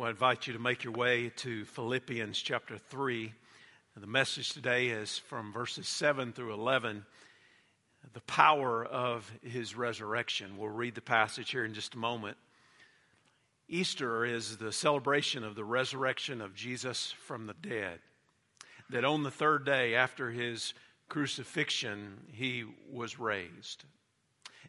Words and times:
Well, 0.00 0.06
I 0.06 0.12
invite 0.12 0.46
you 0.46 0.54
to 0.54 0.58
make 0.58 0.82
your 0.82 0.94
way 0.94 1.30
to 1.36 1.66
Philippians 1.66 2.40
chapter 2.40 2.78
3. 2.78 3.34
The 3.98 4.06
message 4.06 4.54
today 4.54 4.86
is 4.86 5.18
from 5.18 5.52
verses 5.52 5.88
7 5.88 6.32
through 6.32 6.54
11, 6.54 7.04
the 8.14 8.20
power 8.22 8.82
of 8.82 9.30
his 9.42 9.76
resurrection. 9.76 10.56
We'll 10.56 10.70
read 10.70 10.94
the 10.94 11.02
passage 11.02 11.50
here 11.50 11.66
in 11.66 11.74
just 11.74 11.96
a 11.96 11.98
moment. 11.98 12.38
Easter 13.68 14.24
is 14.24 14.56
the 14.56 14.72
celebration 14.72 15.44
of 15.44 15.54
the 15.54 15.66
resurrection 15.66 16.40
of 16.40 16.54
Jesus 16.54 17.12
from 17.26 17.46
the 17.46 17.52
dead. 17.60 17.98
That 18.88 19.04
on 19.04 19.22
the 19.22 19.30
third 19.30 19.66
day 19.66 19.96
after 19.96 20.30
his 20.30 20.72
crucifixion, 21.10 22.20
he 22.32 22.64
was 22.90 23.20
raised. 23.20 23.84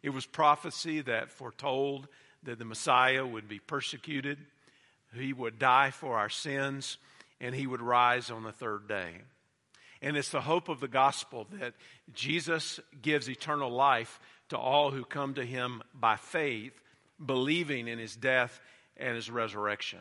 It 0.02 0.10
was 0.10 0.26
prophecy 0.26 1.00
that 1.00 1.30
foretold 1.30 2.08
that 2.42 2.58
the 2.58 2.66
Messiah 2.66 3.26
would 3.26 3.48
be 3.48 3.60
persecuted 3.60 4.36
he 5.14 5.32
would 5.32 5.58
die 5.58 5.90
for 5.90 6.16
our 6.18 6.28
sins, 6.28 6.98
and 7.40 7.54
he 7.54 7.66
would 7.66 7.82
rise 7.82 8.30
on 8.30 8.44
the 8.44 8.52
third 8.52 8.88
day. 8.88 9.22
And 10.00 10.16
it's 10.16 10.30
the 10.30 10.40
hope 10.40 10.68
of 10.68 10.80
the 10.80 10.88
gospel 10.88 11.46
that 11.52 11.74
Jesus 12.12 12.80
gives 13.00 13.28
eternal 13.28 13.70
life 13.70 14.18
to 14.48 14.58
all 14.58 14.90
who 14.90 15.04
come 15.04 15.34
to 15.34 15.44
him 15.44 15.82
by 15.94 16.16
faith, 16.16 16.72
believing 17.24 17.88
in 17.88 17.98
his 17.98 18.16
death 18.16 18.60
and 18.96 19.14
his 19.14 19.30
resurrection. 19.30 20.00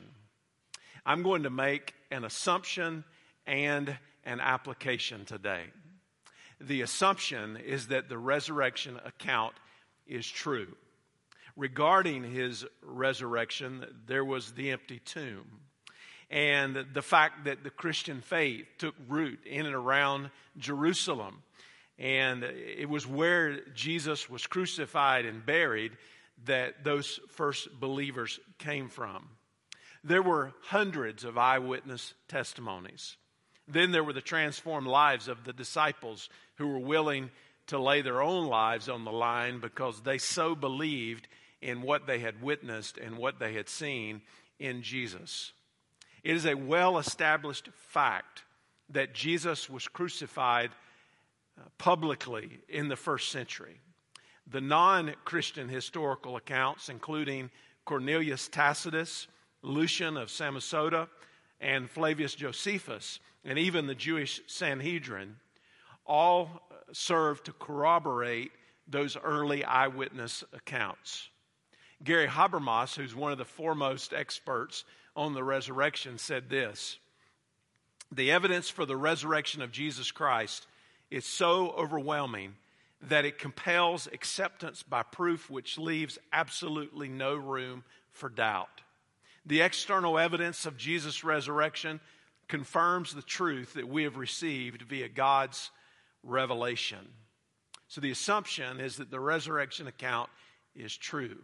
I'm 1.05 1.23
going 1.23 1.43
to 1.43 1.49
make 1.49 1.93
an 2.09 2.23
assumption 2.23 3.03
and 3.45 3.97
an 4.23 4.39
application 4.39 5.25
today. 5.25 5.63
The 6.59 6.81
assumption 6.81 7.57
is 7.57 7.87
that 7.87 8.09
the 8.09 8.17
resurrection 8.17 8.99
account 9.03 9.55
is 10.05 10.27
true 10.27 10.75
regarding 11.55 12.23
his 12.23 12.65
resurrection, 12.81 13.85
there 14.07 14.25
was 14.25 14.51
the 14.51 14.71
empty 14.71 14.99
tomb. 14.99 15.45
And 16.29 16.85
the 16.93 17.01
fact 17.01 17.45
that 17.45 17.63
the 17.63 17.69
Christian 17.69 18.21
faith 18.21 18.65
took 18.77 18.95
root 19.07 19.39
in 19.45 19.65
and 19.65 19.75
around 19.75 20.31
Jerusalem. 20.57 21.43
And 21.99 22.43
it 22.43 22.89
was 22.89 23.05
where 23.05 23.59
Jesus 23.75 24.29
was 24.29 24.47
crucified 24.47 25.25
and 25.25 25.45
buried 25.45 25.91
that 26.45 26.83
those 26.83 27.19
first 27.29 27.79
believers 27.79 28.39
came 28.57 28.89
from. 28.89 29.27
There 30.03 30.23
were 30.23 30.53
hundreds 30.63 31.23
of 31.23 31.37
eyewitness 31.37 32.13
testimonies. 32.27 33.17
Then 33.67 33.91
there 33.91 34.03
were 34.03 34.13
the 34.13 34.21
transformed 34.21 34.87
lives 34.87 35.27
of 35.27 35.43
the 35.43 35.53
disciples 35.53 36.29
who 36.55 36.67
were 36.67 36.79
willing 36.79 37.29
to 37.67 37.79
lay 37.79 38.01
their 38.01 38.21
own 38.21 38.47
lives 38.47 38.89
on 38.89 39.05
the 39.05 39.11
line 39.11 39.59
because 39.59 40.01
they 40.01 40.17
so 40.17 40.55
believed 40.55 41.27
in 41.61 41.81
what 41.81 42.07
they 42.07 42.19
had 42.19 42.41
witnessed 42.41 42.97
and 42.97 43.17
what 43.17 43.39
they 43.39 43.53
had 43.53 43.69
seen 43.69 44.21
in 44.59 44.81
Jesus. 44.81 45.53
It 46.23 46.35
is 46.35 46.45
a 46.45 46.55
well 46.55 46.97
established 46.97 47.69
fact 47.75 48.43
that 48.89 49.13
Jesus 49.13 49.69
was 49.69 49.87
crucified 49.87 50.71
uh, 51.57 51.63
publicly 51.77 52.59
in 52.69 52.87
the 52.87 52.95
first 52.95 53.31
century. 53.31 53.79
The 54.47 54.61
non 54.61 55.13
Christian 55.25 55.69
historical 55.69 56.35
accounts, 56.35 56.89
including 56.89 57.49
Cornelius 57.85 58.47
Tacitus, 58.47 59.27
Lucian 59.61 60.17
of 60.17 60.29
Samosata, 60.29 61.07
and 61.59 61.89
Flavius 61.89 62.35
Josephus, 62.35 63.19
and 63.45 63.57
even 63.57 63.87
the 63.87 63.95
Jewish 63.95 64.41
Sanhedrin, 64.47 65.35
all 66.05 66.67
serve 66.91 67.43
to 67.43 67.53
corroborate 67.53 68.51
those 68.87 69.15
early 69.15 69.63
eyewitness 69.63 70.43
accounts. 70.53 71.29
Gary 72.03 72.27
Habermas, 72.27 72.95
who's 72.95 73.15
one 73.15 73.31
of 73.31 73.37
the 73.37 73.45
foremost 73.45 74.13
experts 74.13 74.83
on 75.15 75.33
the 75.33 75.43
resurrection, 75.43 76.17
said 76.17 76.49
this 76.49 76.97
The 78.11 78.31
evidence 78.31 78.69
for 78.69 78.85
the 78.85 78.97
resurrection 78.97 79.61
of 79.61 79.71
Jesus 79.71 80.11
Christ 80.11 80.67
is 81.09 81.25
so 81.25 81.71
overwhelming 81.71 82.55
that 83.03 83.25
it 83.25 83.39
compels 83.39 84.07
acceptance 84.07 84.83
by 84.83 85.03
proof 85.03 85.49
which 85.49 85.77
leaves 85.77 86.17
absolutely 86.31 87.09
no 87.09 87.35
room 87.35 87.83
for 88.11 88.29
doubt. 88.29 88.81
The 89.45 89.61
external 89.61 90.19
evidence 90.19 90.65
of 90.65 90.77
Jesus' 90.77 91.23
resurrection 91.23 91.99
confirms 92.47 93.13
the 93.13 93.21
truth 93.21 93.73
that 93.73 93.87
we 93.87 94.03
have 94.03 94.17
received 94.17 94.83
via 94.83 95.09
God's 95.09 95.71
revelation. 96.23 97.07
So 97.87 98.01
the 98.01 98.11
assumption 98.11 98.79
is 98.79 98.97
that 98.97 99.09
the 99.09 99.19
resurrection 99.19 99.87
account 99.87 100.29
is 100.75 100.95
true. 100.95 101.37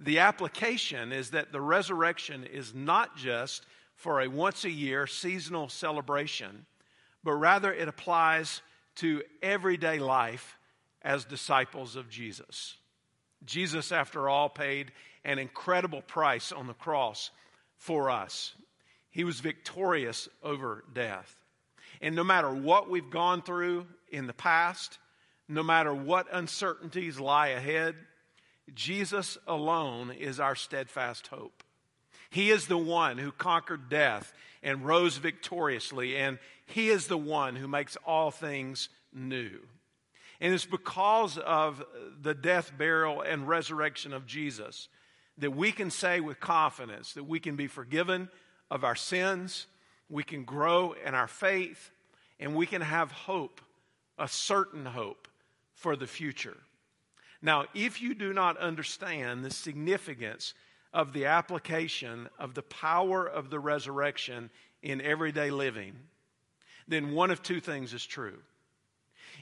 The 0.00 0.20
application 0.20 1.12
is 1.12 1.30
that 1.30 1.52
the 1.52 1.60
resurrection 1.60 2.44
is 2.44 2.74
not 2.74 3.16
just 3.16 3.66
for 3.96 4.20
a 4.20 4.28
once 4.28 4.64
a 4.64 4.70
year 4.70 5.06
seasonal 5.06 5.68
celebration, 5.68 6.64
but 7.22 7.34
rather 7.34 7.72
it 7.72 7.86
applies 7.86 8.62
to 8.96 9.22
everyday 9.42 9.98
life 9.98 10.56
as 11.02 11.24
disciples 11.24 11.96
of 11.96 12.08
Jesus. 12.08 12.76
Jesus, 13.44 13.92
after 13.92 14.28
all, 14.28 14.48
paid 14.48 14.92
an 15.24 15.38
incredible 15.38 16.02
price 16.02 16.50
on 16.50 16.66
the 16.66 16.74
cross 16.74 17.30
for 17.76 18.10
us. 18.10 18.54
He 19.10 19.24
was 19.24 19.40
victorious 19.40 20.28
over 20.42 20.84
death. 20.94 21.36
And 22.00 22.14
no 22.14 22.24
matter 22.24 22.52
what 22.54 22.88
we've 22.88 23.10
gone 23.10 23.42
through 23.42 23.86
in 24.10 24.26
the 24.26 24.32
past, 24.32 24.98
no 25.48 25.62
matter 25.62 25.92
what 25.92 26.26
uncertainties 26.32 27.20
lie 27.20 27.48
ahead, 27.48 27.96
Jesus 28.74 29.38
alone 29.46 30.10
is 30.10 30.40
our 30.40 30.54
steadfast 30.54 31.28
hope. 31.28 31.62
He 32.30 32.50
is 32.50 32.66
the 32.66 32.78
one 32.78 33.18
who 33.18 33.32
conquered 33.32 33.88
death 33.88 34.32
and 34.62 34.84
rose 34.84 35.16
victoriously, 35.16 36.16
and 36.16 36.38
He 36.66 36.88
is 36.88 37.06
the 37.06 37.18
one 37.18 37.56
who 37.56 37.66
makes 37.66 37.96
all 38.06 38.30
things 38.30 38.88
new. 39.12 39.58
And 40.40 40.54
it's 40.54 40.66
because 40.66 41.36
of 41.38 41.84
the 42.22 42.34
death, 42.34 42.72
burial, 42.76 43.20
and 43.20 43.46
resurrection 43.46 44.12
of 44.12 44.26
Jesus 44.26 44.88
that 45.38 45.56
we 45.56 45.72
can 45.72 45.90
say 45.90 46.20
with 46.20 46.38
confidence 46.40 47.14
that 47.14 47.24
we 47.24 47.40
can 47.40 47.56
be 47.56 47.66
forgiven 47.66 48.28
of 48.70 48.84
our 48.84 48.94
sins, 48.94 49.66
we 50.08 50.22
can 50.22 50.44
grow 50.44 50.94
in 51.04 51.14
our 51.14 51.28
faith, 51.28 51.90
and 52.38 52.54
we 52.54 52.66
can 52.66 52.82
have 52.82 53.10
hope, 53.10 53.60
a 54.18 54.28
certain 54.28 54.86
hope 54.86 55.28
for 55.74 55.96
the 55.96 56.06
future. 56.06 56.56
Now, 57.42 57.64
if 57.74 58.02
you 58.02 58.14
do 58.14 58.32
not 58.32 58.58
understand 58.58 59.44
the 59.44 59.50
significance 59.50 60.54
of 60.92 61.12
the 61.12 61.26
application 61.26 62.28
of 62.38 62.54
the 62.54 62.62
power 62.62 63.26
of 63.26 63.50
the 63.50 63.58
resurrection 63.58 64.50
in 64.82 65.00
everyday 65.00 65.50
living, 65.50 65.94
then 66.88 67.12
one 67.12 67.30
of 67.30 67.42
two 67.42 67.60
things 67.60 67.94
is 67.94 68.04
true. 68.04 68.38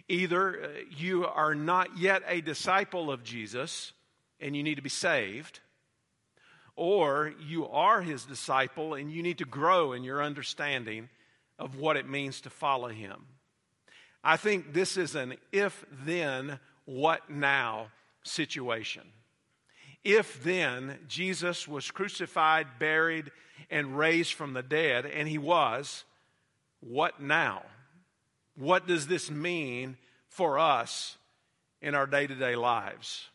Either 0.08 0.62
uh, 0.62 0.69
you 0.97 1.26
are 1.26 1.54
not 1.54 1.98
yet 1.98 2.22
a 2.26 2.41
disciple 2.41 3.10
of 3.10 3.25
Jesus 3.25 3.92
and 4.41 4.54
you 4.54 4.62
need 4.62 4.76
to 4.76 4.82
be 4.82 4.88
saved, 4.88 5.60
or 6.76 7.32
you 7.44 7.66
are 7.66 8.03
his 8.03 8.25
disciple 8.25 8.94
and 8.94 9.10
you 9.10 9.22
need 9.22 9.38
to 9.38 9.44
grow 9.44 9.92
in 9.92 10.04
your 10.04 10.22
understanding 10.22 11.08
of 11.58 11.76
what 11.76 11.97
it 11.97 12.08
means 12.08 12.41
to 12.42 12.50
follow 12.50 12.88
him. 12.88 13.26
I 14.22 14.37
think 14.37 14.72
this 14.72 14.97
is 14.97 15.16
an 15.16 15.34
if 15.50 15.84
then 15.91 16.60
what 16.88 17.28
now 17.28 17.88
situation. 18.22 19.03
If 20.04 20.43
then 20.43 20.99
Jesus 21.06 21.69
was 21.69 21.91
crucified, 21.91 22.66
buried, 22.78 23.31
and 23.71 23.99
raised 23.99 24.32
from 24.32 24.54
the 24.54 24.62
dead, 24.62 25.04
and 25.04 25.28
he 25.28 25.37
was, 25.37 26.04
what 26.81 27.21
now? 27.21 27.62
What 28.56 28.87
does 28.87 29.06
this 29.06 29.31
mean 29.31 29.99
for 30.28 30.59
us 30.59 31.19
in 31.82 31.94
our 31.94 32.06
day 32.06 32.26
to 32.26 32.34
day 32.34 32.56
lives? 32.56 33.28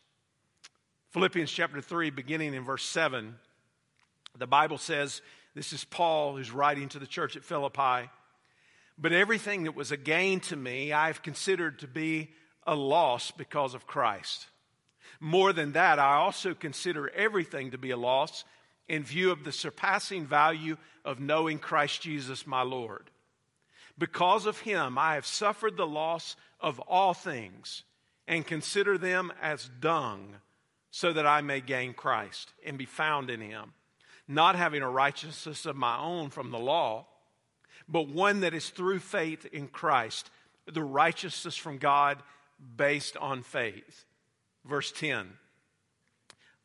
Philippians 1.10 1.52
chapter 1.52 1.80
3, 1.80 2.10
beginning 2.10 2.54
in 2.54 2.64
verse 2.64 2.84
7, 2.84 3.36
the 4.36 4.48
Bible 4.48 4.78
says, 4.78 5.22
This 5.54 5.72
is 5.72 5.84
Paul 5.84 6.34
who's 6.34 6.50
writing 6.50 6.88
to 6.88 6.98
the 6.98 7.06
church 7.06 7.36
at 7.36 7.44
Philippi. 7.44 8.10
But 8.98 9.12
everything 9.12 9.62
that 9.62 9.76
was 9.76 9.92
a 9.92 9.96
gain 9.96 10.40
to 10.40 10.56
me, 10.56 10.92
I've 10.92 11.22
considered 11.22 11.78
to 11.78 11.86
be 11.86 12.30
a 12.66 12.74
loss 12.74 13.30
because 13.30 13.74
of 13.74 13.86
Christ. 13.86 14.46
More 15.20 15.52
than 15.52 15.72
that, 15.72 15.98
I 15.98 16.16
also 16.16 16.54
consider 16.54 17.08
everything 17.10 17.70
to 17.70 17.78
be 17.78 17.90
a 17.90 17.96
loss 17.96 18.44
in 18.88 19.04
view 19.04 19.30
of 19.30 19.44
the 19.44 19.52
surpassing 19.52 20.26
value 20.26 20.76
of 21.04 21.20
knowing 21.20 21.58
Christ 21.58 22.02
Jesus 22.02 22.46
my 22.46 22.62
Lord. 22.62 23.10
Because 23.96 24.46
of 24.46 24.60
him, 24.60 24.98
I 24.98 25.14
have 25.14 25.26
suffered 25.26 25.76
the 25.76 25.86
loss 25.86 26.36
of 26.60 26.80
all 26.80 27.14
things 27.14 27.84
and 28.26 28.46
consider 28.46 28.98
them 28.98 29.32
as 29.40 29.70
dung 29.80 30.36
so 30.90 31.12
that 31.12 31.26
I 31.26 31.40
may 31.40 31.60
gain 31.60 31.94
Christ 31.94 32.52
and 32.64 32.76
be 32.76 32.86
found 32.86 33.30
in 33.30 33.40
him, 33.40 33.72
not 34.26 34.56
having 34.56 34.82
a 34.82 34.90
righteousness 34.90 35.66
of 35.66 35.76
my 35.76 35.98
own 35.98 36.30
from 36.30 36.50
the 36.50 36.58
law 36.58 37.06
but 37.88 38.08
one 38.08 38.40
that 38.40 38.54
is 38.54 38.70
through 38.70 39.00
faith 39.00 39.46
in 39.46 39.68
Christ, 39.68 40.30
the 40.66 40.82
righteousness 40.82 41.56
from 41.56 41.78
God 41.78 42.22
based 42.76 43.16
on 43.16 43.42
faith. 43.42 44.04
Verse 44.64 44.92
10 44.92 45.28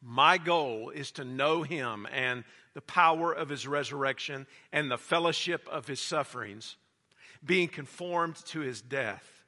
My 0.01 0.37
goal 0.37 0.89
is 0.89 1.11
to 1.11 1.25
know 1.25 1.63
him 1.63 2.07
and 2.11 2.43
the 2.73 2.81
power 2.81 3.33
of 3.33 3.49
his 3.49 3.67
resurrection 3.67 4.47
and 4.71 4.89
the 4.89 4.97
fellowship 4.97 5.67
of 5.69 5.87
his 5.87 5.99
sufferings, 5.99 6.75
being 7.43 7.67
conformed 7.67 8.35
to 8.47 8.59
his 8.59 8.81
death, 8.81 9.43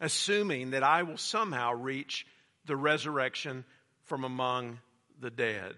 assuming 0.00 0.70
that 0.70 0.82
I 0.82 1.02
will 1.02 1.18
somehow 1.18 1.72
reach 1.74 2.26
the 2.66 2.76
resurrection 2.76 3.64
from 4.04 4.24
among 4.24 4.78
the 5.20 5.30
dead. 5.30 5.74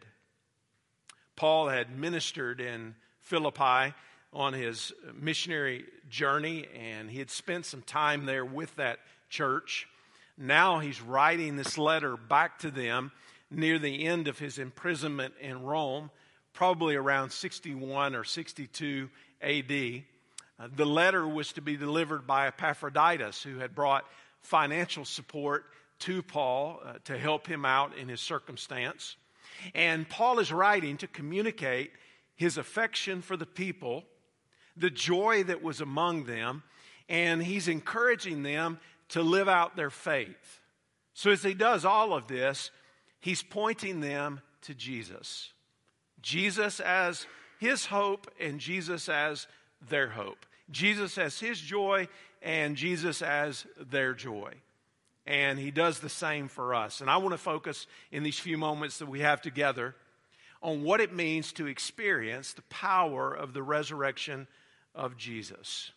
Paul 1.37 1.69
had 1.69 1.99
ministered 1.99 2.61
in 2.61 2.95
Philippi 3.21 3.95
on 4.33 4.53
his 4.53 4.93
missionary 5.15 5.85
journey, 6.09 6.67
and 6.75 7.11
he 7.11 7.19
had 7.19 7.31
spent 7.31 7.67
some 7.67 7.83
time 7.83 8.27
there 8.27 8.45
with 8.45 8.75
that 8.77 8.99
church. 9.29 9.89
Now 10.37 10.81
he's 10.81 11.01
writing 11.01 11.57
this 11.57 11.79
letter 11.79 12.17
back 12.17 12.59
to 12.61 12.71
them 12.71 13.13
near 13.51 13.79
the 13.79 14.07
end 14.07 14.27
of 14.29 14.39
his 14.39 14.59
imprisonment 14.59 15.35
in 15.41 15.63
Rome, 15.63 16.11
probably 16.53 16.97
around 16.97 17.31
61 17.31 18.15
or 18.15 18.25
62 18.25 19.09
AD. 19.41 20.03
Uh, 20.59 20.69
the 20.75 20.85
letter 20.85 21.27
was 21.27 21.53
to 21.53 21.61
be 21.61 21.77
delivered 21.77 22.27
by 22.27 22.49
Epaphroditus, 22.49 23.43
who 23.43 23.59
had 23.59 23.75
brought 23.75 24.05
financial 24.41 25.05
support 25.05 25.65
to 26.01 26.23
Paul 26.23 26.81
uh, 26.85 26.95
to 27.05 27.17
help 27.17 27.47
him 27.47 27.65
out 27.65 27.97
in 27.97 28.09
his 28.09 28.21
circumstance. 28.21 29.17
And 29.75 30.09
Paul 30.09 30.41
is 30.41 30.53
writing 30.53 30.97
to 30.99 31.07
communicate 31.07 31.93
his 32.35 32.59
affection 32.59 33.23
for 33.23 33.37
the 33.37 33.47
people, 33.47 34.05
the 34.77 34.91
joy 34.91 35.45
that 35.45 35.63
was 35.63 35.81
among 35.81 36.25
them, 36.25 36.63
and 37.09 37.43
he's 37.43 37.69
encouraging 37.69 38.43
them 38.43 38.79
to 39.11 39.23
live 39.23 39.49
out 39.49 39.77
their 39.77 39.91
faith. 39.91 40.61
So, 41.15 41.31
as 41.31 41.43
he 41.43 41.55
does 41.55 41.85
all 41.85 42.13
of 42.13 42.27
this, 42.27 42.71
he's 43.21 43.43
pointing 43.43 44.01
them 44.01 44.41
to 44.63 44.75
Jesus. 44.75 45.53
Jesus 46.21 46.81
as 46.81 47.27
his 47.59 47.87
hope, 47.87 48.31
and 48.41 48.59
Jesus 48.59 49.09
as 49.09 49.47
their 49.89 50.09
hope. 50.09 50.47
Jesus 50.71 51.19
as 51.19 51.39
his 51.39 51.61
joy, 51.61 52.09
and 52.43 52.77
Jesus 52.77 53.23
as 53.23 53.67
their 53.79 54.15
joy. 54.15 54.53
And 55.27 55.59
he 55.59 55.71
does 55.71 56.01
the 56.01 56.09
same 56.09 56.49
for 56.49 56.75
us. 56.75 57.01
And 57.01 57.09
I 57.09 57.17
want 57.17 57.33
to 57.33 57.39
focus 57.39 57.87
in 58.11 58.23
these 58.23 58.39
few 58.39 58.59
moments 58.59 58.99
that 58.99 59.09
we 59.09 59.21
have 59.21 59.41
together 59.41 59.95
on 60.61 60.83
what 60.83 61.01
it 61.01 61.13
means 61.13 61.53
to 61.53 61.67
experience 61.67 62.53
the 62.53 62.63
power 62.63 63.33
of 63.33 63.53
the 63.53 63.63
resurrection 63.63 64.47
of 64.95 65.17
Jesus. 65.17 65.93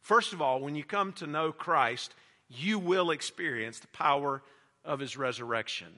First 0.00 0.32
of 0.32 0.42
all, 0.42 0.60
when 0.60 0.74
you 0.74 0.84
come 0.84 1.12
to 1.14 1.26
know 1.26 1.52
Christ, 1.52 2.14
you 2.50 2.78
will 2.78 3.10
experience 3.10 3.78
the 3.78 3.86
power 3.88 4.42
of 4.84 4.98
his 4.98 5.16
resurrection. 5.16 5.88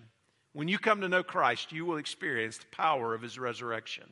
When 0.52 0.68
you 0.68 0.78
come 0.78 1.00
to 1.00 1.08
know 1.08 1.22
Christ, 1.22 1.72
you 1.72 1.86
will 1.86 1.96
experience 1.96 2.58
the 2.58 2.66
power 2.66 3.14
of 3.14 3.22
his 3.22 3.38
resurrection. 3.38 4.04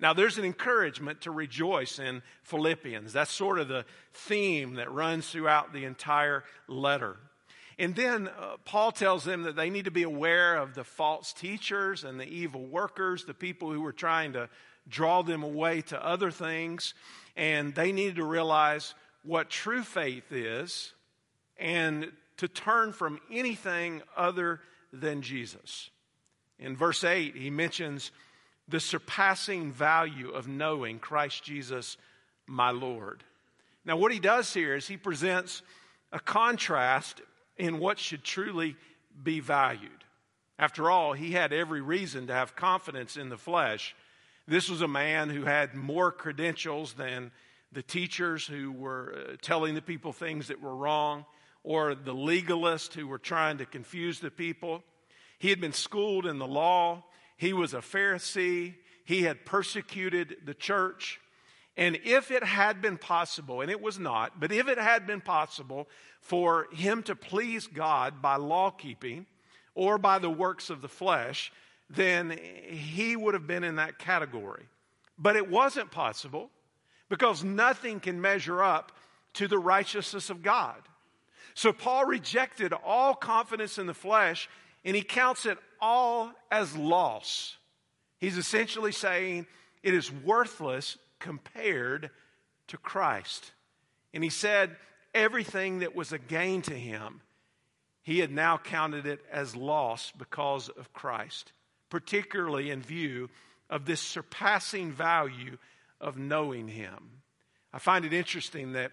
Now, 0.00 0.14
there's 0.14 0.38
an 0.38 0.44
encouragement 0.44 1.20
to 1.22 1.30
rejoice 1.30 1.98
in 1.98 2.22
Philippians. 2.42 3.12
That's 3.12 3.30
sort 3.30 3.58
of 3.58 3.68
the 3.68 3.84
theme 4.14 4.74
that 4.74 4.90
runs 4.90 5.28
throughout 5.28 5.72
the 5.72 5.84
entire 5.84 6.44
letter. 6.66 7.16
And 7.78 7.94
then 7.94 8.28
uh, 8.28 8.56
Paul 8.64 8.92
tells 8.92 9.24
them 9.24 9.42
that 9.42 9.56
they 9.56 9.68
need 9.68 9.84
to 9.84 9.90
be 9.90 10.04
aware 10.04 10.56
of 10.56 10.74
the 10.74 10.84
false 10.84 11.32
teachers 11.34 12.02
and 12.02 12.18
the 12.18 12.26
evil 12.26 12.64
workers, 12.64 13.24
the 13.24 13.34
people 13.34 13.70
who 13.70 13.82
were 13.82 13.92
trying 13.92 14.32
to 14.32 14.48
draw 14.88 15.22
them 15.22 15.42
away 15.42 15.82
to 15.82 16.04
other 16.04 16.30
things. 16.30 16.94
And 17.36 17.74
they 17.74 17.92
needed 17.92 18.16
to 18.16 18.24
realize 18.24 18.94
what 19.22 19.50
true 19.50 19.82
faith 19.82 20.32
is 20.32 20.93
and 21.58 22.10
to 22.38 22.48
turn 22.48 22.92
from 22.92 23.20
anything 23.30 24.02
other 24.16 24.60
than 24.92 25.22
Jesus. 25.22 25.90
In 26.58 26.76
verse 26.76 27.04
8, 27.04 27.36
he 27.36 27.50
mentions 27.50 28.10
the 28.68 28.80
surpassing 28.80 29.72
value 29.72 30.30
of 30.30 30.48
knowing 30.48 30.98
Christ 30.98 31.44
Jesus, 31.44 31.96
my 32.46 32.70
Lord. 32.70 33.22
Now, 33.84 33.96
what 33.96 34.12
he 34.12 34.18
does 34.18 34.52
here 34.54 34.74
is 34.74 34.86
he 34.86 34.96
presents 34.96 35.62
a 36.12 36.20
contrast 36.20 37.20
in 37.56 37.78
what 37.78 37.98
should 37.98 38.24
truly 38.24 38.76
be 39.22 39.40
valued. 39.40 39.90
After 40.58 40.90
all, 40.90 41.12
he 41.12 41.32
had 41.32 41.52
every 41.52 41.80
reason 41.80 42.28
to 42.28 42.32
have 42.32 42.56
confidence 42.56 43.16
in 43.16 43.28
the 43.28 43.36
flesh. 43.36 43.94
This 44.46 44.68
was 44.68 44.82
a 44.82 44.88
man 44.88 45.28
who 45.28 45.44
had 45.44 45.74
more 45.74 46.12
credentials 46.12 46.94
than 46.94 47.32
the 47.72 47.82
teachers 47.82 48.46
who 48.46 48.70
were 48.70 49.14
uh, 49.14 49.36
telling 49.42 49.74
the 49.74 49.82
people 49.82 50.12
things 50.12 50.48
that 50.48 50.62
were 50.62 50.74
wrong 50.74 51.26
or 51.64 51.94
the 51.94 52.14
legalists 52.14 52.92
who 52.92 53.08
were 53.08 53.18
trying 53.18 53.58
to 53.58 53.66
confuse 53.66 54.20
the 54.20 54.30
people. 54.30 54.84
He 55.38 55.48
had 55.50 55.60
been 55.60 55.72
schooled 55.72 56.26
in 56.26 56.38
the 56.38 56.46
law. 56.46 57.02
He 57.36 57.52
was 57.52 57.74
a 57.74 57.78
Pharisee. 57.78 58.74
He 59.04 59.22
had 59.22 59.44
persecuted 59.44 60.36
the 60.44 60.54
church. 60.54 61.20
And 61.76 61.98
if 62.04 62.30
it 62.30 62.44
had 62.44 62.80
been 62.80 62.98
possible, 62.98 63.60
and 63.60 63.70
it 63.70 63.80
was 63.80 63.98
not, 63.98 64.38
but 64.38 64.52
if 64.52 64.68
it 64.68 64.78
had 64.78 65.06
been 65.06 65.20
possible 65.20 65.88
for 66.20 66.68
him 66.72 67.02
to 67.04 67.16
please 67.16 67.66
God 67.66 68.22
by 68.22 68.36
law 68.36 68.70
keeping 68.70 69.26
or 69.74 69.98
by 69.98 70.18
the 70.18 70.30
works 70.30 70.70
of 70.70 70.82
the 70.82 70.88
flesh, 70.88 71.52
then 71.90 72.38
he 72.68 73.16
would 73.16 73.34
have 73.34 73.46
been 73.46 73.64
in 73.64 73.76
that 73.76 73.98
category. 73.98 74.64
But 75.18 75.36
it 75.36 75.50
wasn't 75.50 75.90
possible 75.90 76.50
because 77.08 77.42
nothing 77.42 78.00
can 78.00 78.20
measure 78.20 78.62
up 78.62 78.92
to 79.34 79.48
the 79.48 79.58
righteousness 79.58 80.30
of 80.30 80.42
God. 80.42 80.80
So 81.54 81.72
Paul 81.72 82.04
rejected 82.04 82.72
all 82.72 83.14
confidence 83.14 83.78
in 83.78 83.86
the 83.86 83.94
flesh 83.94 84.48
and 84.84 84.94
he 84.94 85.02
counts 85.02 85.46
it 85.46 85.58
all 85.80 86.32
as 86.50 86.76
loss. 86.76 87.56
He's 88.18 88.36
essentially 88.36 88.92
saying 88.92 89.46
it 89.82 89.94
is 89.94 90.10
worthless 90.10 90.98
compared 91.20 92.10
to 92.68 92.76
Christ. 92.76 93.52
And 94.12 94.22
he 94.24 94.30
said 94.30 94.76
everything 95.14 95.78
that 95.80 95.94
was 95.94 96.12
a 96.12 96.18
gain 96.18 96.62
to 96.62 96.74
him, 96.74 97.20
he 98.02 98.18
had 98.18 98.30
now 98.30 98.58
counted 98.58 99.06
it 99.06 99.20
as 99.30 99.56
loss 99.56 100.12
because 100.16 100.68
of 100.68 100.92
Christ, 100.92 101.52
particularly 101.88 102.70
in 102.70 102.82
view 102.82 103.30
of 103.70 103.86
this 103.86 104.00
surpassing 104.00 104.92
value 104.92 105.56
of 106.00 106.18
knowing 106.18 106.68
him. 106.68 107.22
I 107.72 107.78
find 107.78 108.04
it 108.04 108.12
interesting 108.12 108.72
that 108.72 108.92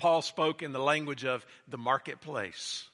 Paul 0.00 0.22
spoke 0.22 0.62
in 0.62 0.72
the 0.72 0.78
language 0.78 1.26
of 1.26 1.44
the 1.68 1.76
marketplace. 1.76 2.88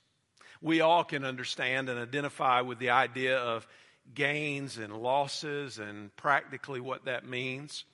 We 0.61 0.81
all 0.81 1.05
can 1.05 1.25
understand 1.25 1.89
and 1.89 2.01
identify 2.01 2.63
with 2.63 2.81
the 2.81 2.91
idea 2.91 3.39
of 3.39 3.65
gains 4.13 4.77
and 4.77 4.93
losses 4.93 5.79
and 5.79 6.15
practically 6.17 6.81
what 6.81 7.05
that 7.05 7.25
means. 7.25 7.85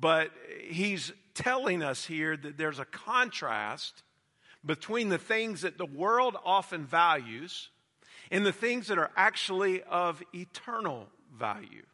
But 0.00 0.30
he's 0.58 1.12
telling 1.34 1.82
us 1.82 2.06
here 2.06 2.34
that 2.34 2.56
there's 2.56 2.78
a 2.78 2.86
contrast 2.86 4.02
between 4.64 5.10
the 5.10 5.18
things 5.18 5.60
that 5.60 5.76
the 5.76 5.84
world 5.84 6.34
often 6.42 6.86
values 6.86 7.68
and 8.30 8.46
the 8.46 8.52
things 8.52 8.86
that 8.86 8.96
are 8.96 9.10
actually 9.18 9.82
of 9.82 10.22
eternal 10.34 11.08
value. 11.38 11.84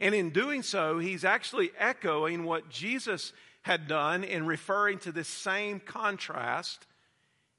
And 0.00 0.12
in 0.12 0.30
doing 0.30 0.64
so, 0.64 0.98
he's 0.98 1.24
actually 1.24 1.70
echoing 1.78 2.42
what 2.42 2.68
Jesus 2.68 3.32
had 3.62 3.88
done 3.88 4.24
in 4.24 4.46
referring 4.46 4.98
to 4.98 5.12
this 5.12 5.28
same 5.28 5.80
contrast 5.80 6.86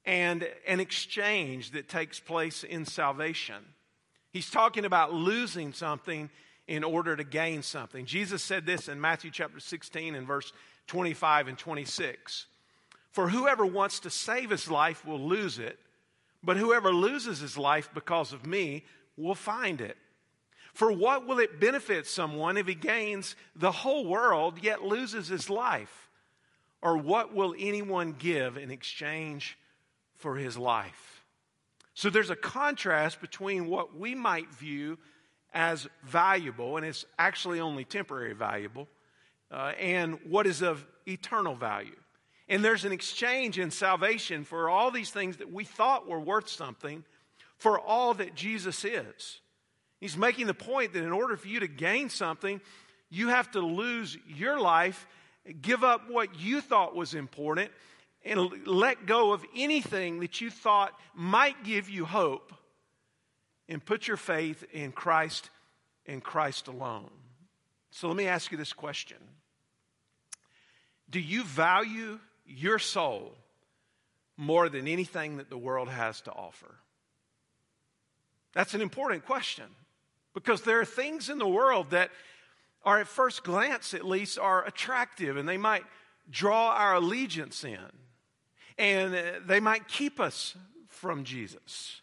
and 0.04 0.48
an 0.66 0.80
exchange 0.80 1.72
that 1.72 1.88
takes 1.88 2.18
place 2.18 2.64
in 2.64 2.84
salvation. 2.84 3.62
He's 4.32 4.50
talking 4.50 4.84
about 4.84 5.12
losing 5.12 5.72
something 5.72 6.30
in 6.66 6.84
order 6.84 7.16
to 7.16 7.24
gain 7.24 7.62
something. 7.62 8.06
Jesus 8.06 8.42
said 8.42 8.64
this 8.64 8.88
in 8.88 9.00
Matthew 9.00 9.30
chapter 9.30 9.60
16 9.60 10.14
and 10.14 10.26
verse 10.26 10.52
25 10.86 11.48
and 11.48 11.58
26. 11.58 12.46
For 13.10 13.28
whoever 13.28 13.66
wants 13.66 14.00
to 14.00 14.10
save 14.10 14.50
his 14.50 14.70
life 14.70 15.04
will 15.04 15.20
lose 15.20 15.58
it, 15.58 15.78
but 16.42 16.56
whoever 16.56 16.92
loses 16.92 17.40
his 17.40 17.58
life 17.58 17.90
because 17.92 18.32
of 18.32 18.46
me 18.46 18.84
will 19.16 19.34
find 19.34 19.80
it. 19.80 19.96
For 20.80 20.90
what 20.90 21.26
will 21.26 21.40
it 21.40 21.60
benefit 21.60 22.06
someone 22.06 22.56
if 22.56 22.66
he 22.66 22.74
gains 22.74 23.36
the 23.54 23.70
whole 23.70 24.06
world 24.06 24.62
yet 24.62 24.82
loses 24.82 25.28
his 25.28 25.50
life? 25.50 26.08
Or 26.80 26.96
what 26.96 27.34
will 27.34 27.54
anyone 27.58 28.14
give 28.18 28.56
in 28.56 28.70
exchange 28.70 29.58
for 30.16 30.36
his 30.36 30.56
life? 30.56 31.22
So 31.92 32.08
there's 32.08 32.30
a 32.30 32.34
contrast 32.34 33.20
between 33.20 33.66
what 33.66 33.94
we 33.94 34.14
might 34.14 34.50
view 34.54 34.96
as 35.52 35.86
valuable, 36.02 36.78
and 36.78 36.86
it's 36.86 37.04
actually 37.18 37.60
only 37.60 37.84
temporary 37.84 38.32
valuable, 38.32 38.88
uh, 39.50 39.72
and 39.78 40.18
what 40.24 40.46
is 40.46 40.62
of 40.62 40.86
eternal 41.06 41.54
value. 41.54 42.00
And 42.48 42.64
there's 42.64 42.86
an 42.86 42.92
exchange 42.92 43.58
in 43.58 43.70
salvation 43.70 44.44
for 44.44 44.70
all 44.70 44.90
these 44.90 45.10
things 45.10 45.36
that 45.36 45.52
we 45.52 45.64
thought 45.64 46.08
were 46.08 46.18
worth 46.18 46.48
something 46.48 47.04
for 47.58 47.78
all 47.78 48.14
that 48.14 48.34
Jesus 48.34 48.82
is. 48.86 49.40
He's 50.00 50.16
making 50.16 50.46
the 50.46 50.54
point 50.54 50.94
that 50.94 51.04
in 51.04 51.12
order 51.12 51.36
for 51.36 51.46
you 51.46 51.60
to 51.60 51.68
gain 51.68 52.08
something, 52.08 52.60
you 53.10 53.28
have 53.28 53.50
to 53.52 53.60
lose 53.60 54.16
your 54.26 54.58
life, 54.58 55.06
give 55.60 55.84
up 55.84 56.10
what 56.10 56.40
you 56.40 56.62
thought 56.62 56.96
was 56.96 57.14
important, 57.14 57.70
and 58.24 58.66
let 58.66 59.06
go 59.06 59.32
of 59.32 59.44
anything 59.54 60.20
that 60.20 60.40
you 60.40 60.50
thought 60.50 60.98
might 61.14 61.64
give 61.64 61.88
you 61.90 62.04
hope, 62.04 62.54
and 63.68 63.84
put 63.84 64.08
your 64.08 64.16
faith 64.16 64.64
in 64.72 64.90
Christ 64.90 65.50
and 66.06 66.22
Christ 66.22 66.66
alone. 66.66 67.10
So 67.90 68.08
let 68.08 68.16
me 68.16 68.26
ask 68.26 68.50
you 68.50 68.58
this 68.58 68.72
question 68.72 69.18
Do 71.10 71.20
you 71.20 71.44
value 71.44 72.18
your 72.46 72.78
soul 72.78 73.36
more 74.36 74.68
than 74.70 74.88
anything 74.88 75.36
that 75.36 75.50
the 75.50 75.58
world 75.58 75.88
has 75.88 76.22
to 76.22 76.32
offer? 76.32 76.74
That's 78.54 78.74
an 78.74 78.80
important 78.80 79.26
question 79.26 79.66
because 80.34 80.62
there 80.62 80.80
are 80.80 80.84
things 80.84 81.28
in 81.28 81.38
the 81.38 81.48
world 81.48 81.90
that 81.90 82.10
are, 82.84 83.00
at 83.00 83.08
first 83.08 83.44
glance 83.44 83.94
at 83.94 84.06
least, 84.06 84.38
are 84.38 84.64
attractive 84.66 85.36
and 85.36 85.48
they 85.48 85.58
might 85.58 85.84
draw 86.30 86.72
our 86.72 86.94
allegiance 86.94 87.64
in 87.64 87.78
and 88.78 89.14
uh, 89.14 89.20
they 89.46 89.60
might 89.60 89.86
keep 89.88 90.18
us 90.18 90.56
from 90.88 91.24
Jesus. 91.24 92.00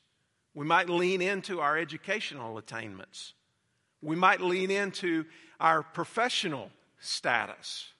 We 0.53 0.65
might 0.65 0.89
lean 0.89 1.21
into 1.21 1.59
our 1.59 1.77
educational 1.77 2.57
attainments. 2.57 3.33
We 4.01 4.15
might 4.15 4.41
lean 4.41 4.71
into 4.71 5.25
our 5.59 5.81
professional 5.81 6.71
status. 6.99 7.91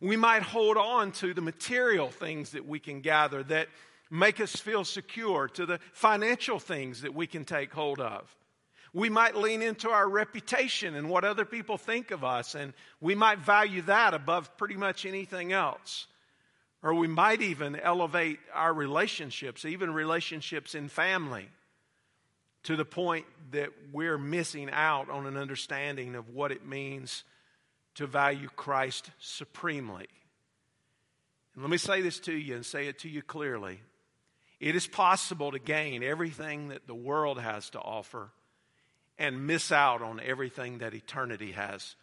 We 0.00 0.16
might 0.16 0.42
hold 0.42 0.76
on 0.76 1.12
to 1.12 1.32
the 1.32 1.40
material 1.40 2.10
things 2.10 2.50
that 2.50 2.66
we 2.66 2.78
can 2.78 3.00
gather 3.00 3.42
that 3.44 3.68
make 4.10 4.40
us 4.40 4.54
feel 4.56 4.84
secure, 4.84 5.48
to 5.48 5.66
the 5.66 5.80
financial 5.92 6.58
things 6.58 7.02
that 7.02 7.14
we 7.14 7.26
can 7.26 7.44
take 7.44 7.72
hold 7.72 8.00
of. 8.00 8.34
We 8.94 9.10
might 9.10 9.34
lean 9.34 9.60
into 9.60 9.90
our 9.90 10.08
reputation 10.08 10.94
and 10.94 11.10
what 11.10 11.24
other 11.24 11.44
people 11.44 11.76
think 11.76 12.12
of 12.12 12.22
us, 12.22 12.54
and 12.54 12.72
we 13.00 13.16
might 13.16 13.40
value 13.40 13.82
that 13.82 14.14
above 14.14 14.56
pretty 14.56 14.76
much 14.76 15.04
anything 15.04 15.52
else. 15.52 16.06
Or 16.80 16.94
we 16.94 17.08
might 17.08 17.42
even 17.42 17.74
elevate 17.74 18.38
our 18.54 18.72
relationships, 18.72 19.64
even 19.64 19.92
relationships 19.92 20.76
in 20.76 20.88
family, 20.88 21.48
to 22.62 22.76
the 22.76 22.84
point 22.84 23.26
that 23.50 23.70
we're 23.92 24.16
missing 24.16 24.70
out 24.70 25.10
on 25.10 25.26
an 25.26 25.36
understanding 25.36 26.14
of 26.14 26.28
what 26.28 26.52
it 26.52 26.64
means 26.64 27.24
to 27.96 28.06
value 28.06 28.48
Christ 28.54 29.10
supremely. 29.18 30.06
And 31.54 31.64
let 31.64 31.70
me 31.70 31.78
say 31.78 32.00
this 32.00 32.20
to 32.20 32.32
you 32.32 32.54
and 32.54 32.64
say 32.64 32.86
it 32.86 33.00
to 33.00 33.08
you 33.08 33.22
clearly. 33.22 33.80
It 34.60 34.76
is 34.76 34.86
possible 34.86 35.50
to 35.50 35.58
gain 35.58 36.04
everything 36.04 36.68
that 36.68 36.86
the 36.86 36.94
world 36.94 37.40
has 37.40 37.70
to 37.70 37.80
offer 37.80 38.30
and 39.18 39.46
miss 39.46 39.70
out 39.70 40.02
on 40.02 40.20
everything 40.20 40.78
that 40.78 40.94
eternity 40.94 41.52
has 41.52 41.96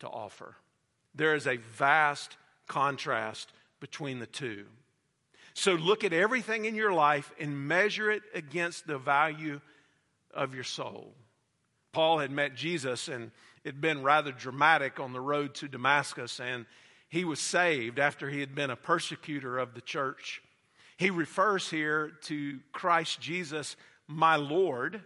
to 0.00 0.08
offer. 0.08 0.56
There 1.14 1.34
is 1.34 1.46
a 1.46 1.56
vast 1.56 2.36
contrast 2.68 3.52
between 3.80 4.18
the 4.18 4.26
two. 4.26 4.66
So 5.54 5.72
look 5.72 6.04
at 6.04 6.12
everything 6.12 6.64
in 6.64 6.74
your 6.74 6.92
life 6.92 7.32
and 7.38 7.68
measure 7.68 8.10
it 8.10 8.22
against 8.34 8.86
the 8.86 8.98
value 8.98 9.60
of 10.32 10.54
your 10.54 10.64
soul. 10.64 11.12
Paul 11.92 12.20
had 12.20 12.30
met 12.30 12.54
Jesus 12.54 13.08
and 13.08 13.30
it 13.64 13.74
had 13.74 13.80
been 13.80 14.02
rather 14.02 14.32
dramatic 14.32 14.98
on 14.98 15.12
the 15.12 15.20
road 15.20 15.54
to 15.56 15.68
Damascus, 15.68 16.40
and 16.40 16.66
he 17.08 17.24
was 17.24 17.38
saved 17.38 18.00
after 18.00 18.28
he 18.28 18.40
had 18.40 18.56
been 18.56 18.70
a 18.70 18.76
persecutor 18.76 19.56
of 19.56 19.74
the 19.74 19.80
church. 19.80 20.42
He 20.96 21.10
refers 21.10 21.70
here 21.70 22.12
to 22.22 22.58
Christ 22.72 23.20
Jesus, 23.20 23.76
my 24.08 24.34
Lord. 24.34 25.00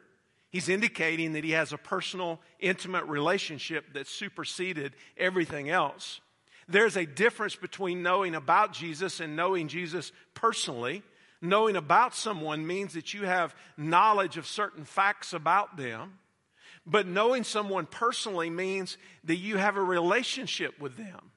He's 0.51 0.69
indicating 0.69 1.33
that 1.33 1.45
he 1.45 1.51
has 1.53 1.73
a 1.73 1.79
personal, 1.79 2.41
intimate 2.61 3.05
relationship 3.05 3.93
that 3.95 4.07
superseded 4.07 4.95
everything 5.17 5.69
else. 5.69 6.21
There's 6.69 6.97
a 6.97 7.07
difference 7.07 7.57
between 7.57 8.03
knowing 8.03 8.35
about 8.35 8.73
Jesus 8.73 9.21
and 9.21 9.37
knowing 9.37 9.69
Jesus 9.69 10.13
personally. 10.35 11.03
Knowing 11.43 11.77
about 11.77 12.15
someone 12.15 12.67
means 12.67 12.95
that 12.95 13.13
you 13.13 13.27
have 13.27 13.55
knowledge 13.77 14.39
of 14.39 14.47
certain 14.47 14.85
facts 14.85 15.35
about 15.35 15.77
them. 15.77 16.19
But 16.87 17.07
knowing 17.07 17.45
someone 17.45 17.85
personally 17.85 18.49
means 18.49 18.97
that 19.25 19.37
you 19.37 19.59
have 19.59 19.77
a 19.77 19.83
relationship 19.83 20.81
with 20.81 20.97
them. 20.97 21.33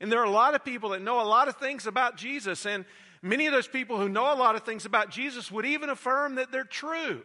And 0.00 0.10
there 0.10 0.18
are 0.18 0.26
a 0.26 0.30
lot 0.30 0.54
of 0.54 0.64
people 0.64 0.90
that 0.90 1.02
know 1.02 1.20
a 1.20 1.28
lot 1.28 1.46
of 1.46 1.56
things 1.56 1.86
about 1.86 2.16
Jesus, 2.16 2.66
and 2.66 2.84
many 3.22 3.46
of 3.46 3.52
those 3.52 3.68
people 3.68 3.98
who 3.98 4.08
know 4.08 4.32
a 4.32 4.34
lot 4.34 4.56
of 4.56 4.62
things 4.62 4.84
about 4.84 5.10
Jesus 5.10 5.52
would 5.52 5.64
even 5.64 5.90
affirm 5.90 6.34
that 6.34 6.50
they're 6.50 6.64
true. 6.64 7.22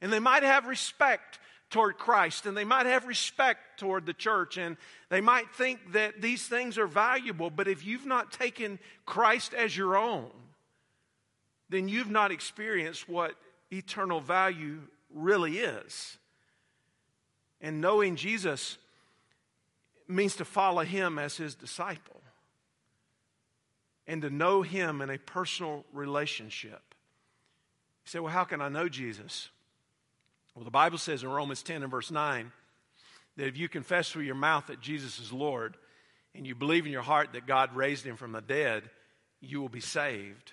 And 0.00 0.12
they 0.12 0.18
might 0.18 0.42
have 0.42 0.66
respect 0.66 1.38
toward 1.70 1.98
Christ, 1.98 2.46
and 2.46 2.56
they 2.56 2.64
might 2.64 2.86
have 2.86 3.06
respect 3.06 3.78
toward 3.78 4.04
the 4.04 4.12
church, 4.12 4.56
and 4.56 4.76
they 5.08 5.20
might 5.20 5.54
think 5.54 5.92
that 5.92 6.20
these 6.20 6.46
things 6.46 6.78
are 6.78 6.86
valuable. 6.86 7.48
But 7.48 7.68
if 7.68 7.84
you've 7.84 8.06
not 8.06 8.32
taken 8.32 8.78
Christ 9.06 9.54
as 9.54 9.76
your 9.76 9.96
own, 9.96 10.30
then 11.68 11.88
you've 11.88 12.10
not 12.10 12.32
experienced 12.32 13.08
what 13.08 13.36
eternal 13.70 14.20
value 14.20 14.80
really 15.14 15.58
is. 15.58 16.16
And 17.60 17.80
knowing 17.80 18.16
Jesus 18.16 18.78
means 20.08 20.34
to 20.36 20.44
follow 20.44 20.82
him 20.82 21.18
as 21.18 21.36
his 21.36 21.54
disciple 21.54 22.20
and 24.08 24.22
to 24.22 24.30
know 24.30 24.62
him 24.62 25.02
in 25.02 25.10
a 25.10 25.18
personal 25.18 25.84
relationship. 25.92 26.82
You 28.04 28.10
say, 28.10 28.18
well, 28.18 28.32
how 28.32 28.42
can 28.42 28.60
I 28.60 28.68
know 28.68 28.88
Jesus? 28.88 29.50
Well, 30.54 30.64
the 30.64 30.70
Bible 30.70 30.98
says 30.98 31.22
in 31.22 31.28
Romans 31.28 31.62
10 31.62 31.82
and 31.82 31.90
verse 31.90 32.10
9 32.10 32.52
that 33.36 33.46
if 33.46 33.56
you 33.56 33.68
confess 33.68 34.14
with 34.14 34.26
your 34.26 34.34
mouth 34.34 34.66
that 34.66 34.80
Jesus 34.80 35.18
is 35.20 35.32
Lord 35.32 35.76
and 36.34 36.46
you 36.46 36.54
believe 36.54 36.86
in 36.86 36.92
your 36.92 37.02
heart 37.02 37.30
that 37.32 37.46
God 37.46 37.74
raised 37.74 38.04
him 38.04 38.16
from 38.16 38.32
the 38.32 38.40
dead, 38.40 38.88
you 39.40 39.60
will 39.60 39.68
be 39.68 39.80
saved. 39.80 40.52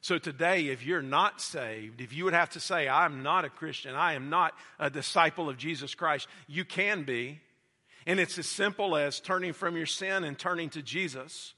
So 0.00 0.16
today, 0.16 0.68
if 0.68 0.86
you're 0.86 1.02
not 1.02 1.40
saved, 1.40 2.00
if 2.00 2.12
you 2.12 2.24
would 2.24 2.34
have 2.34 2.50
to 2.50 2.60
say, 2.60 2.88
I'm 2.88 3.22
not 3.22 3.44
a 3.44 3.50
Christian, 3.50 3.94
I 3.94 4.14
am 4.14 4.30
not 4.30 4.54
a 4.78 4.90
disciple 4.90 5.48
of 5.48 5.58
Jesus 5.58 5.94
Christ, 5.94 6.28
you 6.46 6.64
can 6.64 7.02
be. 7.02 7.40
And 8.06 8.18
it's 8.18 8.38
as 8.38 8.46
simple 8.46 8.96
as 8.96 9.20
turning 9.20 9.52
from 9.52 9.76
your 9.76 9.86
sin 9.86 10.24
and 10.24 10.38
turning 10.38 10.70
to 10.70 10.82
Jesus. 10.82 11.52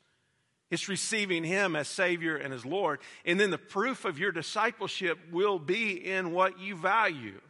It's 0.70 0.88
receiving 0.88 1.42
Him 1.44 1.74
as 1.74 1.88
Savior 1.88 2.36
and 2.36 2.54
as 2.54 2.64
Lord. 2.64 3.00
And 3.24 3.38
then 3.40 3.50
the 3.50 3.58
proof 3.58 4.04
of 4.04 4.18
your 4.18 4.32
discipleship 4.32 5.18
will 5.32 5.58
be 5.58 5.92
in 5.92 6.32
what 6.32 6.60
you 6.60 6.76
value. 6.76 7.40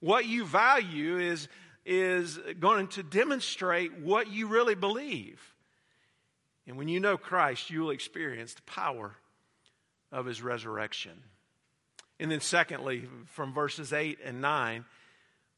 What 0.00 0.26
you 0.26 0.44
value 0.44 1.18
is, 1.18 1.48
is 1.84 2.38
going 2.58 2.88
to 2.88 3.02
demonstrate 3.02 3.98
what 3.98 4.30
you 4.30 4.46
really 4.48 4.74
believe. 4.74 5.40
And 6.66 6.76
when 6.76 6.88
you 6.88 7.00
know 7.00 7.16
Christ, 7.16 7.70
you 7.70 7.80
will 7.80 7.90
experience 7.90 8.54
the 8.54 8.62
power 8.62 9.16
of 10.10 10.26
his 10.26 10.42
resurrection. 10.42 11.12
And 12.18 12.30
then, 12.30 12.40
secondly, 12.40 13.08
from 13.26 13.52
verses 13.52 13.92
8 13.92 14.18
and 14.24 14.40
9, 14.40 14.84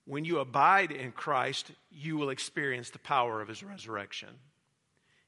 when 0.06 0.24
you 0.24 0.38
abide 0.38 0.90
in 0.90 1.12
Christ, 1.12 1.70
you 1.90 2.16
will 2.16 2.30
experience 2.30 2.90
the 2.90 2.98
power 2.98 3.40
of 3.40 3.48
his 3.48 3.62
resurrection. 3.62 4.30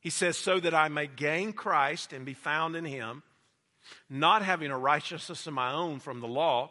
He 0.06 0.10
says, 0.10 0.36
So 0.36 0.60
that 0.60 0.72
I 0.72 0.86
may 0.86 1.08
gain 1.08 1.52
Christ 1.52 2.12
and 2.12 2.24
be 2.24 2.32
found 2.32 2.76
in 2.76 2.84
him, 2.84 3.24
not 4.08 4.42
having 4.42 4.70
a 4.70 4.78
righteousness 4.78 5.48
of 5.48 5.54
my 5.54 5.72
own 5.72 5.98
from 5.98 6.20
the 6.20 6.28
law, 6.28 6.70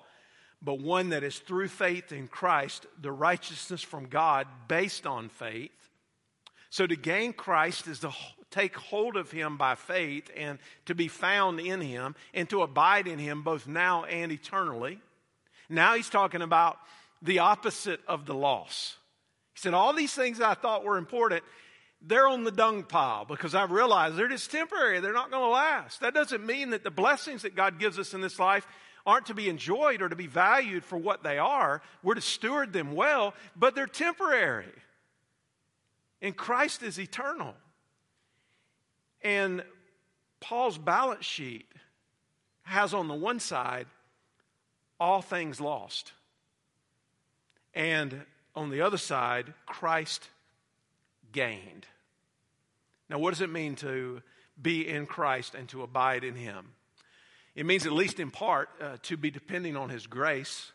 but 0.62 0.80
one 0.80 1.10
that 1.10 1.22
is 1.22 1.40
through 1.40 1.68
faith 1.68 2.14
in 2.14 2.30
Christ, 2.30 2.86
the 2.98 3.12
righteousness 3.12 3.82
from 3.82 4.06
God 4.06 4.48
based 4.70 5.06
on 5.06 5.28
faith. 5.28 5.90
So 6.70 6.88
to 6.88 6.96
gain 6.96 7.34
Christ 7.34 7.88
is 7.88 8.00
to 8.00 8.14
take 8.52 8.78
hold 8.78 9.18
of 9.18 9.32
him 9.32 9.58
by 9.58 9.76
faith 9.76 10.32
and 10.38 10.58
to 10.86 10.96
be 10.96 11.10
found 11.10 11.60
in 11.60 11.82
him 11.82 12.16
and 12.34 12.50
to 12.52 12.62
abide 12.62 13.06
in 13.06 13.20
him 13.20 13.42
both 13.42 13.68
now 13.68 14.06
and 14.06 14.32
eternally. 14.32 15.02
Now 15.68 15.96
he's 15.96 16.08
talking 16.08 16.42
about 16.42 16.78
the 17.22 17.40
opposite 17.40 18.00
of 18.08 18.28
the 18.28 18.34
loss. 18.34 18.96
He 19.56 19.60
said, 19.60 19.74
All 19.74 19.92
these 19.92 20.14
things 20.14 20.40
I 20.40 20.54
thought 20.54 20.86
were 20.86 20.98
important, 20.98 21.44
they're 22.08 22.28
on 22.28 22.44
the 22.44 22.52
dung 22.52 22.84
pile 22.84 23.26
because 23.26 23.56
I've 23.56 23.72
realized 23.72 24.16
they're 24.16 24.28
just 24.28 24.52
temporary. 24.52 25.00
They're 25.00 25.14
not 25.14 25.32
going 25.32 25.44
to 25.44 25.50
last. 25.50 26.02
That 26.02 26.14
doesn't 26.14 26.46
mean 26.46 26.70
that 26.72 26.84
the 26.84 26.92
blessings 26.92 27.42
that 27.42 27.56
God 27.56 27.80
gives 27.80 27.98
us 27.98 28.14
in 28.14 28.22
this 28.22 28.38
life 28.38 28.68
aren't 29.06 29.28
to 29.28 29.34
be 29.34 29.50
enjoyed 29.50 30.02
or 30.02 30.10
to 30.10 30.16
be 30.16 30.28
valued 30.28 30.84
for 30.84 30.98
what 30.98 31.24
they 31.24 31.38
are. 31.38 31.82
We're 32.04 32.16
to 32.16 32.22
steward 32.22 32.74
them 32.74 32.94
well, 32.94 33.34
but 33.56 33.76
they're 33.76 33.88
temporary. 33.88 34.72
And 36.22 36.36
Christ 36.36 36.84
is 36.84 37.00
eternal. 37.00 37.54
And 39.22 39.64
Paul's 40.40 40.78
balance 40.78 41.26
sheet 41.26 41.68
has 42.64 42.94
on 42.94 43.08
the 43.08 43.14
one 43.14 43.40
side 43.40 43.88
all 45.00 45.22
things 45.22 45.60
lost. 45.60 46.14
And 47.74 48.22
on 48.56 48.70
the 48.70 48.82
other 48.82 48.98
side, 48.98 49.54
Christ 49.66 50.30
gained. 51.32 51.86
Now, 53.10 53.20
what 53.20 53.32
does 53.32 53.42
it 53.42 53.52
mean 53.52 53.76
to 53.78 54.22
be 54.62 54.88
in 54.88 55.06
Christ 55.06 55.56
and 55.56 55.68
to 55.70 55.84
abide 55.84 56.24
in 56.24 56.36
Him? 56.36 56.72
It 57.56 57.66
means, 57.66 57.86
at 57.86 57.92
least 57.92 58.20
in 58.20 58.32
part, 58.32 58.70
uh, 58.82 58.98
to 59.04 59.18
be 59.18 59.32
depending 59.32 59.76
on 59.76 59.90
His 59.90 60.08
grace 60.08 60.72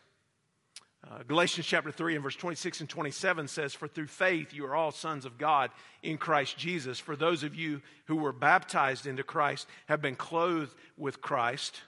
uh, 1.09 1.23
Galatians 1.27 1.65
chapter 1.65 1.91
3 1.91 2.13
and 2.13 2.23
verse 2.23 2.35
26 2.35 2.81
and 2.81 2.89
27 2.89 3.47
says, 3.47 3.73
For 3.73 3.87
through 3.87 4.07
faith 4.07 4.53
you 4.53 4.65
are 4.65 4.75
all 4.75 4.91
sons 4.91 5.25
of 5.25 5.39
God 5.39 5.71
in 6.03 6.17
Christ 6.17 6.57
Jesus. 6.57 6.99
For 6.99 7.15
those 7.15 7.43
of 7.43 7.55
you 7.55 7.81
who 8.05 8.17
were 8.17 8.31
baptized 8.31 9.07
into 9.07 9.23
Christ 9.23 9.67
have 9.87 10.01
been 10.01 10.15
clothed 10.15 10.75
with 10.97 11.19
Christ. 11.19 11.81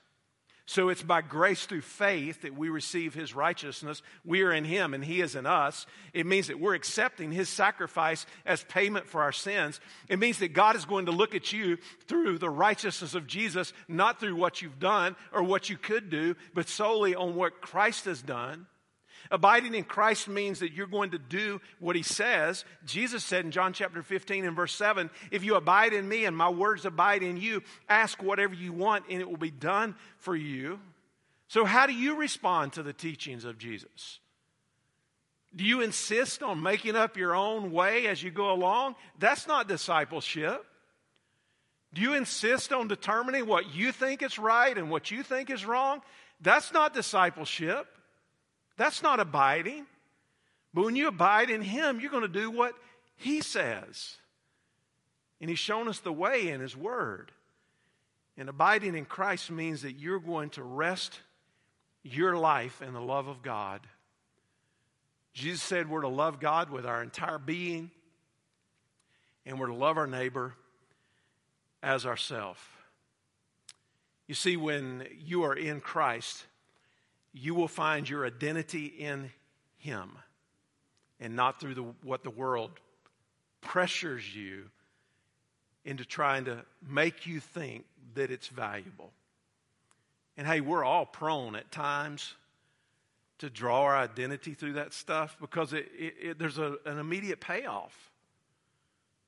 So 0.66 0.88
it's 0.88 1.04
by 1.04 1.22
grace 1.22 1.66
through 1.66 1.82
faith 1.82 2.44
that 2.44 2.56
we 2.56 2.70
receive 2.70 3.14
his 3.14 3.36
righteousness. 3.36 4.02
We 4.24 4.44
are 4.44 4.54
in 4.54 4.64
him 4.64 4.94
and 4.94 5.04
he 5.04 5.20
is 5.20 5.36
in 5.36 5.46
us. 5.46 5.86
It 6.14 6.26
means 6.26 6.48
that 6.48 6.60
we're 6.60 6.74
accepting 6.74 7.34
his 7.34 7.50
sacrifice 7.50 8.26
as 8.46 8.64
payment 8.64 9.08
for 9.08 9.22
our 9.22 9.34
sins. 9.34 9.82
It 10.08 10.20
means 10.20 10.40
that 10.40 10.54
God 10.54 10.78
is 10.78 10.86
going 10.86 11.08
to 11.08 11.12
look 11.12 11.36
at 11.36 11.52
you 11.52 11.78
through 12.08 12.38
the 12.38 12.50
righteousness 12.50 13.14
of 13.14 13.28
Jesus, 13.28 13.74
not 13.90 14.22
through 14.22 14.36
what 14.38 14.62
you've 14.62 14.80
done 14.80 15.18
or 15.34 15.44
what 15.44 15.70
you 15.70 15.78
could 15.78 16.10
do, 16.10 16.36
but 16.54 16.70
solely 16.70 17.14
on 17.14 17.36
what 17.36 17.60
Christ 17.60 18.06
has 18.06 18.22
done. 18.22 18.66
Abiding 19.34 19.74
in 19.74 19.84
Christ 19.84 20.28
means 20.28 20.60
that 20.60 20.74
you're 20.74 20.86
going 20.86 21.10
to 21.10 21.18
do 21.18 21.60
what 21.80 21.96
he 21.96 22.04
says. 22.04 22.66
Jesus 22.86 23.24
said 23.24 23.44
in 23.44 23.50
John 23.50 23.74
chapter 23.74 24.04
15 24.04 24.46
and 24.46 24.56
verse 24.56 24.76
7 24.76 25.10
If 25.32 25.44
you 25.44 25.56
abide 25.56 25.92
in 25.92 26.08
me 26.08 26.26
and 26.26 26.38
my 26.38 26.50
words 26.50 26.86
abide 26.86 27.24
in 27.24 27.38
you, 27.38 27.64
ask 27.90 28.22
whatever 28.22 28.54
you 28.54 28.72
want 28.72 29.06
and 29.10 29.20
it 29.20 29.28
will 29.28 29.38
be 29.38 29.50
done 29.50 29.96
for 30.20 30.36
you. 30.36 30.80
So, 31.48 31.66
how 31.66 31.88
do 31.88 31.94
you 31.94 32.16
respond 32.16 32.74
to 32.74 32.84
the 32.84 32.94
teachings 32.94 33.44
of 33.44 33.58
Jesus? 33.58 34.20
Do 35.56 35.64
you 35.64 35.82
insist 35.82 36.44
on 36.44 36.62
making 36.62 36.96
up 36.96 37.18
your 37.18 37.36
own 37.36 37.72
way 37.72 38.06
as 38.06 38.22
you 38.22 38.30
go 38.30 38.52
along? 38.52 38.94
That's 39.18 39.48
not 39.48 39.68
discipleship. 39.68 40.64
Do 41.92 42.04
you 42.04 42.14
insist 42.14 42.72
on 42.72 42.88
determining 42.88 43.48
what 43.48 43.74
you 43.74 43.92
think 43.92 44.22
is 44.22 44.38
right 44.38 44.78
and 44.78 44.92
what 44.92 45.10
you 45.10 45.24
think 45.24 45.50
is 45.50 45.66
wrong? 45.66 46.04
That's 46.40 46.72
not 46.72 46.94
discipleship. 46.94 47.88
That's 48.78 49.04
not 49.04 49.20
abiding. 49.20 49.86
But 50.74 50.86
when 50.86 50.96
you 50.96 51.08
abide 51.08 51.50
in 51.50 51.62
Him, 51.62 52.00
you're 52.00 52.12
going 52.12 52.24
to 52.24 52.28
do 52.28 52.50
what 52.50 52.74
He 53.16 53.42
says. 53.42 54.18
And 55.40 55.50
He's 55.50 55.60
shown 55.60 55.88
us 55.88 56.00
the 56.00 56.14
way 56.14 56.50
in 56.50 56.62
His 56.62 56.76
Word. 56.76 57.32
And 58.38 58.50
abiding 58.50 58.96
in 58.96 59.06
Christ 59.06 59.52
means 59.52 59.84
that 59.84 60.00
you're 60.00 60.20
going 60.20 60.50
to 60.52 60.64
rest 60.64 61.20
your 62.02 62.36
life 62.36 62.82
in 62.82 62.94
the 62.94 63.02
love 63.02 63.28
of 63.28 63.42
God. 63.44 63.82
Jesus 65.34 65.62
said 65.62 65.90
we're 65.90 66.02
to 66.02 66.08
love 66.08 66.40
God 66.40 66.70
with 66.70 66.86
our 66.86 67.02
entire 67.02 67.40
being, 67.40 67.92
and 69.46 69.60
we're 69.60 69.68
to 69.68 69.74
love 69.74 69.98
our 69.98 70.08
neighbor 70.08 70.54
as 71.82 72.06
ourselves. 72.06 72.60
You 74.28 74.36
see, 74.36 74.58
when 74.58 75.08
you 75.26 75.44
are 75.44 75.54
in 75.54 75.82
Christ, 75.82 76.46
you 77.34 77.56
will 77.56 77.68
find 77.68 78.08
your 78.08 78.26
identity 78.26 78.86
in 78.86 79.32
Him 79.78 80.12
and 81.20 81.36
not 81.36 81.60
through 81.60 81.76
the, 81.76 81.84
what 82.04 82.24
the 82.24 82.30
world 82.30 82.72
pressures 83.62 84.36
you 84.36 84.66
into 85.86 86.06
trying 86.06 86.46
to 86.46 86.64
make 86.88 87.26
you 87.26 87.40
think 87.40 87.86
that 88.16 88.32
it's 88.32 88.48
valuable. 88.48 89.12
And 90.38 90.48
hey, 90.48 90.62
we're 90.62 90.84
all 90.84 91.06
prone 91.06 91.56
at 91.56 91.72
times 91.72 92.34
to 93.40 93.50
draw 93.50 93.82
our 93.82 93.98
identity 93.98 94.54
through 94.54 94.74
that 94.74 94.94
stuff 94.94 95.36
because 95.42 95.74
it, 95.74 95.90
it, 95.98 96.14
it, 96.22 96.40
there's 96.40 96.58
a, 96.58 96.78
an 96.86 97.00
immediate 97.00 97.40
payoff. 97.40 98.12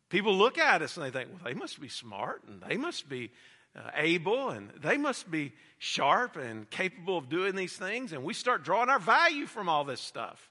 People 0.10 0.36
look 0.36 0.58
at 0.58 0.82
us 0.82 0.98
and 0.98 1.06
they 1.06 1.12
think, 1.12 1.30
well, 1.32 1.42
they 1.44 1.54
must 1.54 1.82
be 1.82 1.90
smart 1.90 2.44
and 2.48 2.62
they 2.62 2.78
must 2.78 3.10
be 3.10 3.32
uh, 3.76 3.90
able 3.96 4.50
and 4.50 4.70
they 4.82 4.98
must 4.98 5.30
be 5.30 5.54
sharp 5.78 6.38
and 6.38 6.70
capable 6.70 7.18
of 7.18 7.30
doing 7.30 7.56
these 7.56 7.76
things. 7.76 8.14
And 8.14 8.24
we 8.24 8.34
start 8.34 8.64
drawing 8.64 8.90
our 8.90 9.00
value 9.00 9.46
from 9.46 9.68
all 9.68 9.84
this 9.84 10.02
stuff, 10.02 10.50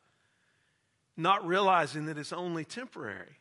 not 1.16 1.46
realizing 1.46 2.06
that 2.06 2.18
it's 2.18 2.32
only 2.32 2.64
temporary. 2.64 3.38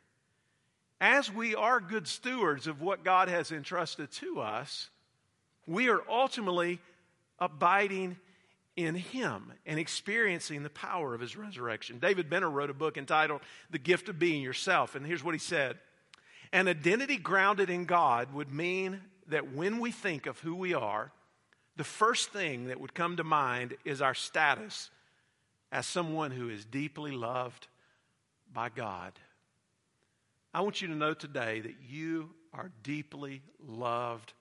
As 1.01 1.31
we 1.31 1.53
are 1.53 1.81
good 1.81 2.07
stewards 2.07 2.67
of 2.67 2.81
what 2.81 3.03
God 3.03 3.27
has 3.27 3.51
entrusted 3.51 4.09
to 4.11 4.39
us, 4.39 4.89
we 5.67 5.89
are 5.89 6.01
ultimately 6.09 6.79
abiding 7.39 8.17
in 8.77 8.95
Him 8.95 9.51
and 9.65 9.79
experiencing 9.79 10.63
the 10.63 10.69
power 10.69 11.13
of 11.13 11.19
His 11.19 11.35
resurrection. 11.35 11.99
David 11.99 12.29
Benner 12.29 12.49
wrote 12.49 12.69
a 12.69 12.73
book 12.73 12.97
entitled 12.97 13.41
The 13.69 13.79
Gift 13.79 14.07
of 14.07 14.17
Being 14.17 14.41
Yourself. 14.41 14.95
And 14.95 15.05
here's 15.05 15.23
what 15.23 15.35
he 15.35 15.39
said 15.39 15.77
An 16.53 16.69
identity 16.69 17.17
grounded 17.17 17.69
in 17.69 17.83
God 17.85 18.33
would 18.33 18.51
mean 18.51 19.01
that 19.27 19.53
when 19.53 19.79
we 19.79 19.91
think 19.91 20.25
of 20.25 20.39
who 20.39 20.55
we 20.55 20.73
are, 20.73 21.11
the 21.75 21.83
first 21.83 22.31
thing 22.31 22.67
that 22.67 22.79
would 22.79 22.93
come 22.93 23.17
to 23.17 23.23
mind 23.23 23.75
is 23.83 24.01
our 24.01 24.13
status 24.13 24.89
as 25.71 25.85
someone 25.87 26.31
who 26.31 26.49
is 26.49 26.65
deeply 26.65 27.11
loved 27.11 27.67
by 28.53 28.69
God. 28.69 29.13
I 30.53 30.61
want 30.61 30.81
you 30.81 30.87
to 30.89 30.95
know 30.95 31.15
today 31.15 31.61
that 31.61 31.75
you 31.89 32.29
are 32.53 32.71
deeply 32.83 33.41
loved 33.59 34.33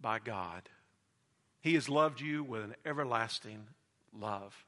by 0.00 0.18
God. 0.18 0.68
He 1.62 1.74
has 1.74 1.88
loved 1.88 2.20
you 2.20 2.44
with 2.44 2.64
an 2.64 2.74
everlasting 2.84 3.66
love. 4.18 4.66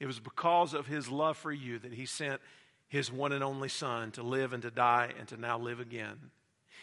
It 0.00 0.06
was 0.06 0.18
because 0.18 0.74
of 0.74 0.86
His 0.86 1.08
love 1.08 1.36
for 1.36 1.52
you 1.52 1.78
that 1.78 1.92
He 1.92 2.06
sent 2.06 2.40
His 2.88 3.12
one 3.12 3.30
and 3.30 3.44
only 3.44 3.68
Son 3.68 4.10
to 4.12 4.24
live 4.24 4.52
and 4.52 4.62
to 4.64 4.70
die 4.72 5.12
and 5.16 5.28
to 5.28 5.36
now 5.36 5.58
live 5.58 5.78
again. 5.78 6.18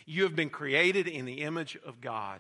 You 0.06 0.24
have 0.24 0.36
been 0.36 0.50
created 0.50 1.08
in 1.08 1.26
the 1.26 1.42
image 1.42 1.78
of 1.86 2.02
God. 2.02 2.40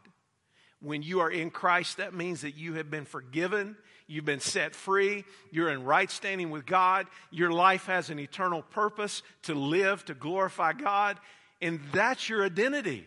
When 0.81 1.03
you 1.03 1.19
are 1.19 1.31
in 1.31 1.51
Christ, 1.51 1.97
that 1.97 2.13
means 2.13 2.41
that 2.41 2.55
you 2.55 2.75
have 2.75 2.89
been 2.89 3.05
forgiven, 3.05 3.75
you've 4.07 4.25
been 4.25 4.39
set 4.39 4.73
free, 4.73 5.25
you're 5.51 5.69
in 5.69 5.83
right 5.83 6.09
standing 6.09 6.51
with 6.51 6.65
God, 6.65 7.07
your 7.31 7.51
life 7.51 7.85
has 7.87 8.09
an 8.09 8.17
eternal 8.17 8.61
purpose 8.61 9.21
to 9.43 9.53
live, 9.53 10.05
to 10.05 10.13
glorify 10.13 10.71
God, 10.73 11.19
and 11.61 11.81
that's 11.91 12.29
your 12.29 12.45
identity. 12.45 13.05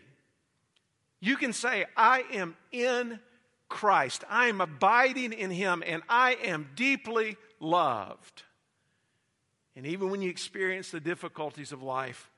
You 1.20 1.36
can 1.36 1.52
say, 1.52 1.86
I 1.96 2.24
am 2.32 2.56
in 2.72 3.20
Christ, 3.70 4.22
I 4.28 4.48
am 4.48 4.60
abiding 4.60 5.32
in 5.32 5.50
Him, 5.50 5.82
and 5.86 6.02
I 6.10 6.34
am 6.44 6.68
deeply 6.76 7.38
loved. 7.58 8.42
And 9.74 9.86
even 9.86 10.10
when 10.10 10.20
you 10.20 10.28
experience 10.28 10.90
the 10.90 11.00
difficulties 11.00 11.72
of 11.72 11.82
life, 11.82 12.30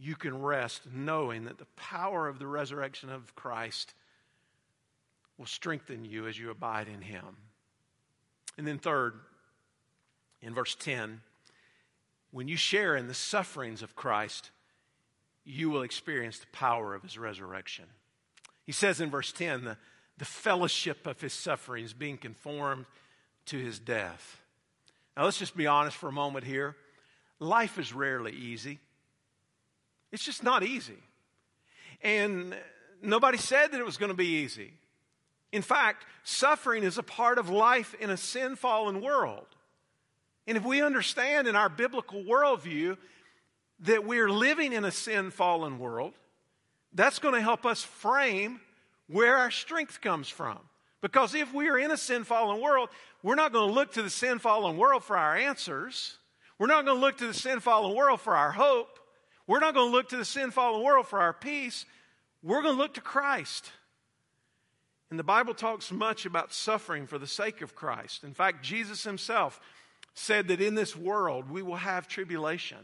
you 0.00 0.14
can 0.16 0.40
rest 0.40 0.82
knowing 0.92 1.44
that 1.44 1.58
the 1.58 1.66
power 1.76 2.28
of 2.28 2.38
the 2.38 2.46
resurrection 2.46 3.10
of 3.10 3.34
Christ 3.34 3.94
will 5.38 5.46
strengthen 5.46 6.04
you 6.04 6.26
as 6.26 6.38
you 6.38 6.50
abide 6.50 6.88
in 6.88 7.02
Him. 7.02 7.36
And 8.58 8.66
then, 8.66 8.78
third, 8.78 9.14
in 10.40 10.54
verse 10.54 10.74
10, 10.74 11.20
when 12.30 12.48
you 12.48 12.56
share 12.56 12.96
in 12.96 13.08
the 13.08 13.14
sufferings 13.14 13.82
of 13.82 13.96
Christ, 13.96 14.50
you 15.44 15.70
will 15.70 15.82
experience 15.82 16.38
the 16.38 16.46
power 16.48 16.94
of 16.94 17.02
His 17.02 17.18
resurrection. 17.18 17.86
He 18.64 18.72
says 18.72 19.00
in 19.00 19.10
verse 19.10 19.32
10, 19.32 19.64
the, 19.64 19.76
the 20.18 20.24
fellowship 20.24 21.06
of 21.06 21.20
His 21.20 21.32
sufferings 21.32 21.92
being 21.92 22.18
conformed 22.18 22.86
to 23.46 23.58
His 23.58 23.78
death. 23.78 24.40
Now, 25.16 25.24
let's 25.24 25.38
just 25.38 25.56
be 25.56 25.66
honest 25.66 25.96
for 25.96 26.08
a 26.08 26.12
moment 26.12 26.44
here. 26.44 26.76
Life 27.38 27.78
is 27.78 27.92
rarely 27.92 28.32
easy. 28.32 28.78
It's 30.12 30.24
just 30.24 30.42
not 30.42 30.62
easy. 30.62 30.98
And 32.02 32.54
nobody 33.02 33.38
said 33.38 33.72
that 33.72 33.80
it 33.80 33.86
was 33.86 33.96
going 33.96 34.10
to 34.10 34.16
be 34.16 34.42
easy. 34.42 34.72
In 35.50 35.62
fact, 35.62 36.04
suffering 36.22 36.84
is 36.84 36.98
a 36.98 37.02
part 37.02 37.38
of 37.38 37.48
life 37.48 37.94
in 37.94 38.10
a 38.10 38.16
sin 38.16 38.56
fallen 38.56 39.00
world. 39.00 39.46
And 40.46 40.56
if 40.56 40.64
we 40.64 40.82
understand 40.82 41.46
in 41.46 41.56
our 41.56 41.68
biblical 41.68 42.22
worldview 42.22 42.96
that 43.80 44.04
we're 44.04 44.30
living 44.30 44.72
in 44.72 44.84
a 44.84 44.90
sin 44.90 45.30
fallen 45.30 45.78
world, 45.78 46.14
that's 46.94 47.18
going 47.18 47.34
to 47.34 47.40
help 47.40 47.64
us 47.64 47.82
frame 47.82 48.60
where 49.08 49.36
our 49.36 49.50
strength 49.50 50.00
comes 50.00 50.28
from. 50.28 50.58
Because 51.00 51.34
if 51.34 51.52
we 51.52 51.68
are 51.68 51.78
in 51.78 51.90
a 51.90 51.96
sin 51.96 52.24
fallen 52.24 52.60
world, 52.60 52.88
we're 53.22 53.34
not 53.34 53.52
going 53.52 53.68
to 53.68 53.74
look 53.74 53.92
to 53.92 54.02
the 54.02 54.10
sin 54.10 54.38
fallen 54.38 54.76
world 54.76 55.02
for 55.04 55.16
our 55.16 55.36
answers. 55.36 56.16
We're 56.58 56.68
not 56.68 56.84
going 56.84 56.96
to 56.96 57.00
look 57.00 57.18
to 57.18 57.26
the 57.26 57.34
sin 57.34 57.60
fallen 57.60 57.94
world 57.94 58.20
for 58.20 58.36
our 58.36 58.52
hope. 58.52 58.98
We're 59.46 59.60
not 59.60 59.74
going 59.74 59.88
to 59.88 59.92
look 59.92 60.08
to 60.10 60.16
the 60.16 60.24
sin 60.24 60.50
fallen 60.50 60.82
world 60.82 61.06
for 61.06 61.20
our 61.20 61.32
peace. 61.32 61.84
We're 62.42 62.62
going 62.62 62.74
to 62.74 62.80
look 62.80 62.94
to 62.94 63.00
Christ. 63.00 63.70
And 65.10 65.18
the 65.18 65.24
Bible 65.24 65.54
talks 65.54 65.92
much 65.92 66.24
about 66.24 66.52
suffering 66.52 67.06
for 67.06 67.18
the 67.18 67.26
sake 67.26 67.60
of 67.60 67.74
Christ. 67.74 68.24
In 68.24 68.32
fact, 68.32 68.64
Jesus 68.64 69.04
himself 69.04 69.60
said 70.14 70.48
that 70.48 70.60
in 70.60 70.74
this 70.74 70.96
world 70.96 71.50
we 71.50 71.62
will 71.62 71.76
have 71.76 72.08
tribulation. 72.08 72.78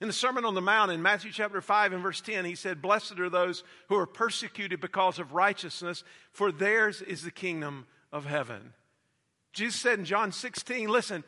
In 0.00 0.06
the 0.06 0.12
Sermon 0.12 0.44
on 0.44 0.54
the 0.54 0.60
Mount 0.60 0.92
in 0.92 1.02
Matthew 1.02 1.32
chapter 1.32 1.60
5 1.60 1.92
and 1.92 2.02
verse 2.02 2.20
10, 2.20 2.44
he 2.44 2.54
said, 2.54 2.80
Blessed 2.80 3.18
are 3.18 3.30
those 3.30 3.64
who 3.88 3.96
are 3.96 4.06
persecuted 4.06 4.80
because 4.80 5.18
of 5.18 5.32
righteousness, 5.32 6.04
for 6.30 6.52
theirs 6.52 7.02
is 7.02 7.22
the 7.22 7.32
kingdom 7.32 7.86
of 8.12 8.24
heaven. 8.24 8.74
Jesus 9.52 9.80
said 9.80 9.98
in 9.98 10.04
John 10.04 10.30
16, 10.30 10.88
Listen, 10.88 11.24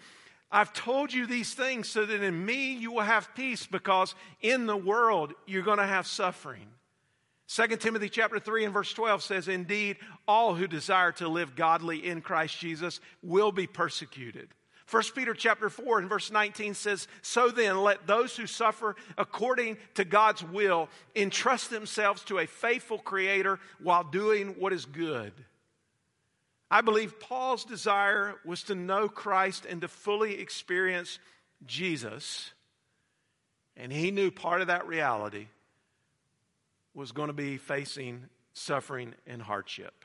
I've 0.52 0.72
told 0.72 1.12
you 1.12 1.26
these 1.26 1.54
things 1.54 1.88
so 1.88 2.04
that 2.04 2.22
in 2.22 2.44
me 2.44 2.74
you 2.74 2.92
will 2.92 3.02
have 3.02 3.34
peace 3.34 3.66
because 3.66 4.14
in 4.40 4.66
the 4.66 4.76
world 4.76 5.32
you're 5.46 5.62
going 5.62 5.78
to 5.78 5.86
have 5.86 6.06
suffering. 6.06 6.66
2 7.48 7.66
Timothy 7.76 8.08
chapter 8.08 8.38
3 8.38 8.64
and 8.64 8.74
verse 8.74 8.92
12 8.92 9.22
says, 9.22 9.48
Indeed, 9.48 9.96
all 10.26 10.54
who 10.54 10.66
desire 10.66 11.12
to 11.12 11.28
live 11.28 11.56
godly 11.56 12.06
in 12.06 12.20
Christ 12.20 12.58
Jesus 12.58 13.00
will 13.22 13.52
be 13.52 13.66
persecuted. 13.66 14.48
1 14.90 15.02
Peter 15.14 15.34
chapter 15.34 15.70
4 15.70 16.00
and 16.00 16.08
verse 16.08 16.32
19 16.32 16.74
says, 16.74 17.06
So 17.22 17.48
then, 17.48 17.82
let 17.82 18.08
those 18.08 18.36
who 18.36 18.46
suffer 18.46 18.96
according 19.16 19.78
to 19.94 20.04
God's 20.04 20.42
will 20.42 20.88
entrust 21.14 21.70
themselves 21.70 22.24
to 22.24 22.38
a 22.38 22.46
faithful 22.46 22.98
Creator 22.98 23.60
while 23.80 24.02
doing 24.02 24.56
what 24.58 24.72
is 24.72 24.84
good. 24.84 25.32
I 26.70 26.82
believe 26.82 27.18
Paul's 27.18 27.64
desire 27.64 28.36
was 28.44 28.62
to 28.64 28.74
know 28.74 29.08
Christ 29.08 29.66
and 29.68 29.80
to 29.80 29.88
fully 29.88 30.40
experience 30.40 31.18
Jesus. 31.66 32.50
And 33.76 33.92
he 33.92 34.10
knew 34.10 34.30
part 34.30 34.60
of 34.60 34.68
that 34.68 34.86
reality 34.86 35.46
was 36.94 37.12
going 37.12 37.28
to 37.28 37.32
be 37.32 37.56
facing 37.56 38.24
suffering 38.52 39.14
and 39.26 39.42
hardship. 39.42 40.04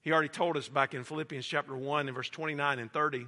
He 0.00 0.12
already 0.12 0.28
told 0.28 0.56
us 0.56 0.68
back 0.68 0.94
in 0.94 1.04
Philippians 1.04 1.46
chapter 1.46 1.76
1 1.76 2.08
and 2.08 2.14
verse 2.14 2.28
29 2.28 2.78
and 2.78 2.92
30 2.92 3.26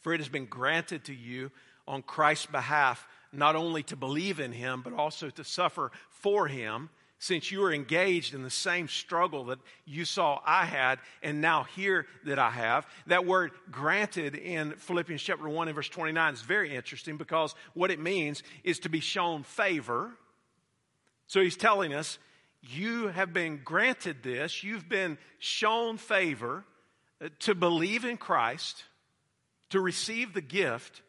For 0.00 0.14
it 0.14 0.18
has 0.18 0.28
been 0.28 0.46
granted 0.46 1.04
to 1.04 1.14
you 1.14 1.50
on 1.86 2.02
Christ's 2.02 2.46
behalf 2.46 3.06
not 3.32 3.56
only 3.56 3.82
to 3.84 3.96
believe 3.96 4.40
in 4.40 4.52
him, 4.52 4.80
but 4.82 4.92
also 4.92 5.28
to 5.30 5.44
suffer 5.44 5.90
for 6.08 6.46
him, 6.46 6.88
since 7.24 7.50
you 7.50 7.64
are 7.64 7.72
engaged 7.72 8.34
in 8.34 8.42
the 8.42 8.50
same 8.50 8.86
struggle 8.86 9.44
that 9.46 9.58
you 9.86 10.04
saw 10.04 10.40
I 10.44 10.66
had 10.66 10.98
and 11.22 11.40
now 11.40 11.64
hear 11.64 12.06
that 12.26 12.38
I 12.38 12.50
have. 12.50 12.86
That 13.06 13.24
word 13.24 13.52
granted 13.70 14.34
in 14.34 14.72
Philippians 14.72 15.22
chapter 15.22 15.48
1 15.48 15.68
and 15.68 15.74
verse 15.74 15.88
29 15.88 16.34
is 16.34 16.42
very 16.42 16.76
interesting 16.76 17.16
because 17.16 17.54
what 17.72 17.90
it 17.90 17.98
means 17.98 18.42
is 18.62 18.80
to 18.80 18.90
be 18.90 19.00
shown 19.00 19.42
favor. 19.42 20.10
So 21.26 21.40
he's 21.40 21.56
telling 21.56 21.94
us, 21.94 22.18
you 22.60 23.08
have 23.08 23.32
been 23.32 23.60
granted 23.64 24.22
this, 24.22 24.62
you've 24.62 24.88
been 24.88 25.16
shown 25.38 25.96
favor 25.96 26.64
uh, 27.22 27.30
to 27.40 27.54
believe 27.54 28.04
in 28.04 28.18
Christ, 28.18 28.84
to 29.70 29.80
receive 29.80 30.34
the 30.34 30.42
gift 30.42 31.00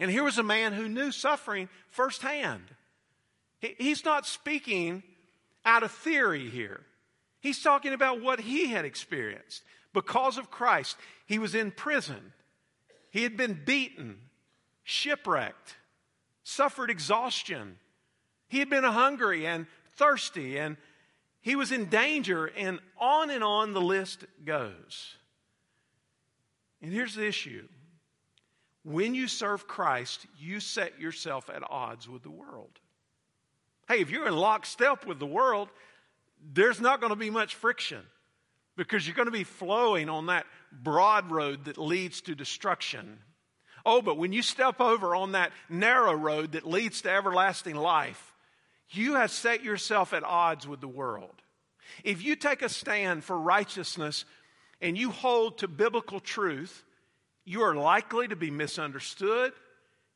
and 0.00 0.10
here 0.10 0.24
was 0.24 0.38
a 0.38 0.42
man 0.42 0.72
who 0.72 0.88
knew 0.88 1.12
suffering 1.12 1.68
firsthand. 1.90 2.62
He's 3.60 4.02
not 4.02 4.26
speaking 4.26 5.02
out 5.64 5.82
of 5.82 5.90
theory 5.90 6.48
here. 6.48 6.80
He's 7.40 7.62
talking 7.62 7.92
about 7.92 8.20
what 8.20 8.40
he 8.40 8.68
had 8.68 8.84
experienced. 8.84 9.62
Because 9.92 10.38
of 10.38 10.50
Christ, 10.50 10.96
he 11.26 11.38
was 11.38 11.54
in 11.54 11.70
prison. 11.70 12.32
He 13.10 13.22
had 13.22 13.36
been 13.36 13.60
beaten, 13.64 14.18
shipwrecked, 14.84 15.76
suffered 16.44 16.90
exhaustion. 16.90 17.76
He 18.48 18.58
had 18.58 18.70
been 18.70 18.84
hungry 18.84 19.46
and 19.46 19.66
thirsty, 19.96 20.58
and 20.58 20.76
he 21.40 21.56
was 21.56 21.72
in 21.72 21.86
danger, 21.86 22.46
and 22.46 22.78
on 22.98 23.30
and 23.30 23.42
on 23.42 23.72
the 23.72 23.80
list 23.80 24.24
goes. 24.44 25.16
And 26.82 26.92
here's 26.92 27.14
the 27.14 27.26
issue 27.26 27.66
when 28.82 29.14
you 29.14 29.28
serve 29.28 29.68
Christ, 29.68 30.26
you 30.38 30.60
set 30.60 30.98
yourself 30.98 31.50
at 31.50 31.62
odds 31.68 32.08
with 32.08 32.22
the 32.22 32.30
world. 32.30 32.78
Hey, 33.90 34.02
if 34.02 34.10
you're 34.10 34.28
in 34.28 34.36
lockstep 34.36 35.04
with 35.04 35.18
the 35.18 35.26
world, 35.26 35.68
there's 36.52 36.80
not 36.80 37.00
going 37.00 37.10
to 37.10 37.16
be 37.16 37.28
much 37.28 37.56
friction 37.56 37.98
because 38.76 39.04
you're 39.04 39.16
going 39.16 39.26
to 39.26 39.32
be 39.32 39.42
flowing 39.42 40.08
on 40.08 40.26
that 40.26 40.46
broad 40.70 41.32
road 41.32 41.64
that 41.64 41.76
leads 41.76 42.20
to 42.20 42.36
destruction. 42.36 43.18
Oh, 43.84 44.00
but 44.00 44.16
when 44.16 44.32
you 44.32 44.42
step 44.42 44.80
over 44.80 45.16
on 45.16 45.32
that 45.32 45.50
narrow 45.68 46.14
road 46.14 46.52
that 46.52 46.68
leads 46.68 47.02
to 47.02 47.10
everlasting 47.10 47.74
life, 47.74 48.32
you 48.90 49.16
have 49.16 49.32
set 49.32 49.64
yourself 49.64 50.12
at 50.12 50.22
odds 50.22 50.68
with 50.68 50.80
the 50.80 50.86
world. 50.86 51.42
If 52.04 52.22
you 52.22 52.36
take 52.36 52.62
a 52.62 52.68
stand 52.68 53.24
for 53.24 53.36
righteousness 53.36 54.24
and 54.80 54.96
you 54.96 55.10
hold 55.10 55.58
to 55.58 55.66
biblical 55.66 56.20
truth, 56.20 56.84
you 57.44 57.62
are 57.62 57.74
likely 57.74 58.28
to 58.28 58.36
be 58.36 58.52
misunderstood. 58.52 59.52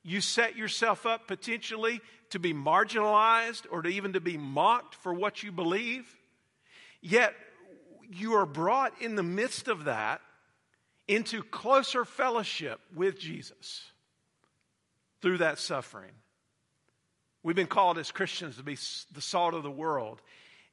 You 0.04 0.20
set 0.20 0.54
yourself 0.54 1.06
up 1.06 1.26
potentially 1.26 2.00
to 2.34 2.40
be 2.40 2.52
marginalized 2.52 3.62
or 3.70 3.80
to 3.80 3.88
even 3.88 4.12
to 4.12 4.20
be 4.20 4.36
mocked 4.36 4.96
for 4.96 5.14
what 5.14 5.44
you 5.44 5.52
believe. 5.52 6.04
Yet 7.00 7.32
you 8.10 8.34
are 8.34 8.44
brought 8.44 8.92
in 9.00 9.14
the 9.14 9.22
midst 9.22 9.68
of 9.68 9.84
that 9.84 10.20
into 11.06 11.44
closer 11.44 12.04
fellowship 12.04 12.80
with 12.92 13.20
Jesus 13.20 13.84
through 15.22 15.38
that 15.38 15.60
suffering. 15.60 16.10
We've 17.44 17.54
been 17.54 17.68
called 17.68 17.98
as 17.98 18.10
Christians 18.10 18.56
to 18.56 18.64
be 18.64 18.74
the 19.12 19.20
salt 19.20 19.54
of 19.54 19.62
the 19.62 19.70
world, 19.70 20.20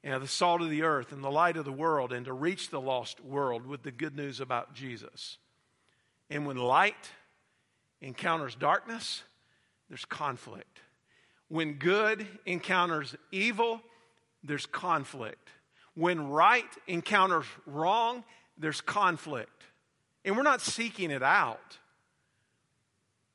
and 0.03 0.19
the 0.19 0.27
salt 0.27 0.61
of 0.61 0.71
the 0.71 0.81
earth, 0.81 1.11
and 1.11 1.23
the 1.23 1.29
light 1.29 1.57
of 1.57 1.65
the 1.65 1.71
world, 1.71 2.11
and 2.11 2.25
to 2.25 2.33
reach 2.33 2.71
the 2.71 2.81
lost 2.81 3.23
world 3.23 3.67
with 3.67 3.83
the 3.83 3.91
good 3.91 4.15
news 4.15 4.39
about 4.39 4.73
Jesus. 4.73 5.37
And 6.27 6.47
when 6.47 6.57
light 6.57 7.11
encounters 8.01 8.55
darkness, 8.55 9.21
there's 9.89 10.05
conflict. 10.05 10.79
When 11.51 11.73
good 11.73 12.25
encounters 12.45 13.13
evil, 13.29 13.81
there's 14.41 14.65
conflict. 14.65 15.49
When 15.95 16.29
right 16.29 16.63
encounters 16.87 17.45
wrong, 17.65 18.23
there's 18.57 18.79
conflict. 18.79 19.63
And 20.23 20.37
we're 20.37 20.43
not 20.43 20.61
seeking 20.61 21.11
it 21.11 21.21
out. 21.21 21.77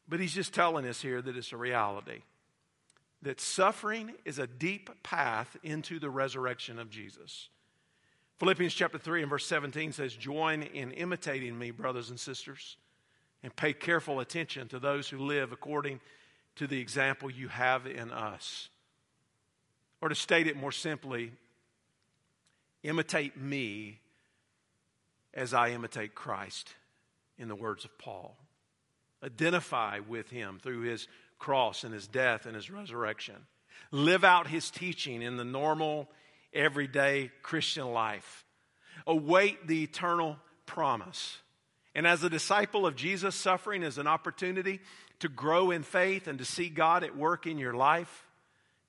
But 0.08 0.18
he's 0.18 0.32
just 0.32 0.54
telling 0.54 0.86
us 0.86 1.02
here 1.02 1.20
that 1.20 1.36
it's 1.36 1.52
a 1.52 1.58
reality. 1.58 2.22
That 3.20 3.38
suffering 3.38 4.12
is 4.24 4.38
a 4.38 4.46
deep 4.46 4.88
path 5.02 5.54
into 5.62 5.98
the 5.98 6.08
resurrection 6.08 6.78
of 6.78 6.88
Jesus. 6.88 7.50
Philippians 8.38 8.72
chapter 8.72 8.96
3 8.96 9.24
and 9.24 9.30
verse 9.30 9.44
17 9.44 9.92
says, 9.92 10.16
Join 10.16 10.62
in 10.62 10.90
imitating 10.92 11.58
me, 11.58 11.70
brothers 11.70 12.08
and 12.08 12.18
sisters 12.18 12.78
and 13.42 13.54
pay 13.54 13.72
careful 13.72 14.18
attention 14.18 14.66
to 14.66 14.80
those 14.80 15.08
who 15.08 15.18
live 15.18 15.52
according 15.52 16.00
to 16.56 16.66
the 16.66 16.80
example 16.80 17.30
you 17.30 17.48
have 17.48 17.86
in 17.86 18.10
us. 18.10 18.68
Or 20.00 20.08
to 20.08 20.14
state 20.14 20.46
it 20.46 20.56
more 20.56 20.72
simply, 20.72 21.32
imitate 22.82 23.36
me 23.36 24.00
as 25.34 25.52
I 25.54 25.70
imitate 25.70 26.14
Christ, 26.14 26.74
in 27.38 27.48
the 27.48 27.54
words 27.54 27.84
of 27.84 27.96
Paul. 27.98 28.36
Identify 29.22 30.00
with 30.00 30.30
him 30.30 30.58
through 30.62 30.82
his 30.82 31.08
cross 31.38 31.84
and 31.84 31.92
his 31.92 32.06
death 32.06 32.46
and 32.46 32.54
his 32.54 32.70
resurrection. 32.70 33.34
Live 33.90 34.24
out 34.24 34.46
his 34.46 34.70
teaching 34.70 35.20
in 35.22 35.36
the 35.36 35.44
normal, 35.44 36.08
everyday 36.52 37.30
Christian 37.42 37.92
life. 37.92 38.44
Await 39.06 39.66
the 39.66 39.82
eternal 39.82 40.38
promise 40.64 41.38
and 41.96 42.06
as 42.06 42.22
a 42.22 42.28
disciple 42.28 42.86
of 42.86 42.94
Jesus, 42.94 43.34
suffering 43.34 43.82
is 43.82 43.96
an 43.96 44.06
opportunity 44.06 44.80
to 45.20 45.30
grow 45.30 45.70
in 45.70 45.82
faith 45.82 46.26
and 46.26 46.38
to 46.38 46.44
see 46.44 46.68
God 46.68 47.02
at 47.02 47.16
work 47.16 47.46
in 47.46 47.56
your 47.56 47.72
life. 47.72 48.26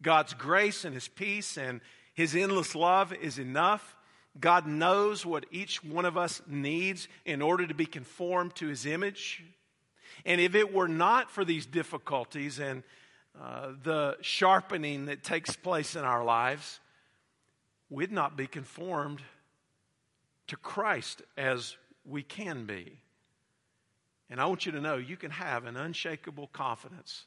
God's 0.01 0.33
grace 0.33 0.83
and 0.83 0.93
His 0.93 1.07
peace 1.07 1.57
and 1.57 1.79
His 2.13 2.35
endless 2.35 2.75
love 2.75 3.13
is 3.13 3.39
enough. 3.39 3.95
God 4.37 4.67
knows 4.67 5.25
what 5.25 5.45
each 5.51 5.81
one 5.81 6.03
of 6.03 6.17
us 6.17 6.41
needs 6.47 7.07
in 7.23 7.41
order 7.41 7.65
to 7.65 7.73
be 7.73 7.85
conformed 7.85 8.53
to 8.55 8.67
His 8.67 8.85
image. 8.85 9.41
And 10.25 10.41
if 10.41 10.53
it 10.53 10.73
were 10.73 10.89
not 10.89 11.31
for 11.31 11.45
these 11.45 11.65
difficulties 11.65 12.59
and 12.59 12.83
uh, 13.41 13.69
the 13.83 14.17
sharpening 14.19 15.05
that 15.05 15.23
takes 15.23 15.55
place 15.55 15.95
in 15.95 16.03
our 16.03 16.25
lives, 16.25 16.81
we'd 17.89 18.11
not 18.11 18.35
be 18.35 18.47
conformed 18.47 19.21
to 20.47 20.57
Christ 20.57 21.21
as 21.37 21.77
we 22.07 22.23
can 22.23 22.65
be. 22.65 22.99
And 24.29 24.41
I 24.41 24.45
want 24.45 24.65
you 24.65 24.71
to 24.73 24.81
know 24.81 24.97
you 24.97 25.17
can 25.17 25.31
have 25.31 25.65
an 25.65 25.77
unshakable 25.77 26.47
confidence 26.47 27.25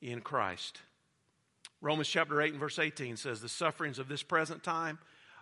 in 0.00 0.20
Christ. 0.20 0.80
Romans 1.80 2.08
chapter 2.08 2.40
8 2.40 2.52
and 2.52 2.60
verse 2.60 2.78
18 2.78 3.16
says, 3.16 3.40
The 3.40 3.48
sufferings 3.48 3.98
of 3.98 4.08
this 4.08 4.22
present 4.22 4.62
time 4.62 4.98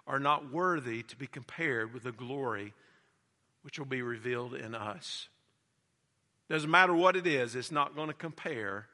are 0.07 0.19
not 0.19 0.53
worthy 0.53 1.03
to 1.05 1.17
be 1.17 1.27
compared 1.27 1.95
with 1.95 2.03
the 2.03 2.13
glory 2.13 2.75
which 3.63 3.79
will 3.79 3.87
be 3.87 4.03
revealed 4.03 4.55
in 4.55 4.75
us. 4.75 5.29
Doesn't 6.49 6.71
matter 6.71 6.95
what 6.95 7.17
it 7.17 7.27
is, 7.27 7.55
it's 7.55 7.71
not 7.71 7.95
going 7.95 8.09
to 8.09 8.15
compare 8.15 8.87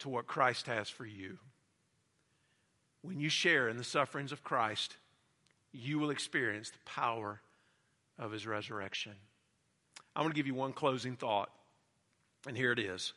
to 0.00 0.08
what 0.08 0.26
Christ 0.26 0.66
has 0.66 0.88
for 0.88 1.06
you. 1.06 1.38
When 3.02 3.18
you 3.18 3.30
share 3.30 3.68
in 3.68 3.78
the 3.78 3.84
sufferings 3.84 4.32
of 4.32 4.44
Christ, 4.44 4.96
you 5.72 5.98
will 5.98 6.10
experience 6.10 6.70
the 6.70 6.78
power 6.84 7.40
of 8.18 8.32
his 8.32 8.46
resurrection. 8.46 9.12
I'm 10.14 10.22
going 10.22 10.32
to 10.32 10.36
give 10.36 10.46
you 10.46 10.54
one 10.54 10.72
closing 10.72 11.16
thought, 11.16 11.50
and 12.46 12.56
here 12.56 12.72
it 12.72 12.78
is. 12.78 13.12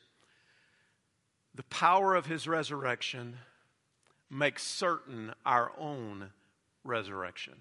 The 1.56 1.64
power 1.64 2.16
of 2.16 2.26
his 2.26 2.48
resurrection 2.48 3.38
makes 4.30 4.64
certain 4.64 5.34
our 5.46 5.72
own 5.78 6.30
resurrection. 6.84 7.56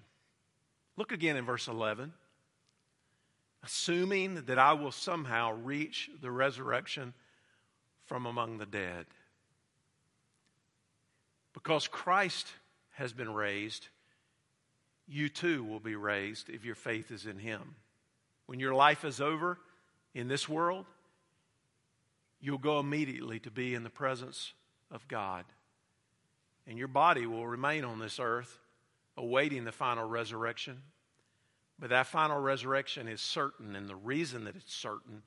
Look 0.97 1.11
again 1.11 1.35
in 1.35 1.45
verse 1.45 1.67
11. 1.67 2.13
Assuming 3.63 4.43
that 4.45 4.57
I 4.57 4.73
will 4.73 4.91
somehow 4.91 5.53
reach 5.53 6.09
the 6.21 6.31
resurrection 6.31 7.13
from 8.05 8.25
among 8.25 8.57
the 8.57 8.65
dead. 8.65 9.05
Because 11.53 11.87
Christ 11.87 12.47
has 12.91 13.13
been 13.13 13.33
raised, 13.33 13.87
you 15.07 15.29
too 15.29 15.63
will 15.63 15.79
be 15.79 15.95
raised 15.95 16.49
if 16.49 16.63
your 16.63 16.75
faith 16.75 17.11
is 17.11 17.25
in 17.25 17.37
him. 17.39 17.75
When 18.45 18.59
your 18.59 18.73
life 18.73 19.05
is 19.05 19.21
over 19.21 19.57
in 20.13 20.27
this 20.27 20.47
world, 20.47 20.85
you'll 22.39 22.57
go 22.57 22.79
immediately 22.79 23.39
to 23.39 23.51
be 23.51 23.75
in 23.75 23.83
the 23.83 23.89
presence 23.89 24.53
of 24.89 25.07
God. 25.07 25.45
And 26.67 26.77
your 26.77 26.87
body 26.87 27.25
will 27.25 27.47
remain 27.47 27.83
on 27.83 27.99
this 27.99 28.19
earth 28.19 28.59
awaiting 29.17 29.65
the 29.65 29.71
final 29.71 30.07
resurrection. 30.07 30.81
But 31.79 31.89
that 31.89 32.07
final 32.07 32.39
resurrection 32.39 33.07
is 33.07 33.21
certain, 33.21 33.75
and 33.75 33.89
the 33.89 33.95
reason 33.95 34.43
that 34.45 34.55
it's 34.55 34.73
certain 34.73 35.23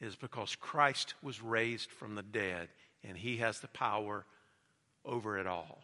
is 0.00 0.16
because 0.16 0.54
Christ 0.56 1.14
was 1.22 1.42
raised 1.42 1.90
from 1.90 2.14
the 2.14 2.22
dead, 2.22 2.68
and 3.02 3.16
he 3.16 3.38
has 3.38 3.60
the 3.60 3.68
power 3.68 4.26
over 5.04 5.38
it 5.38 5.46
all. 5.46 5.82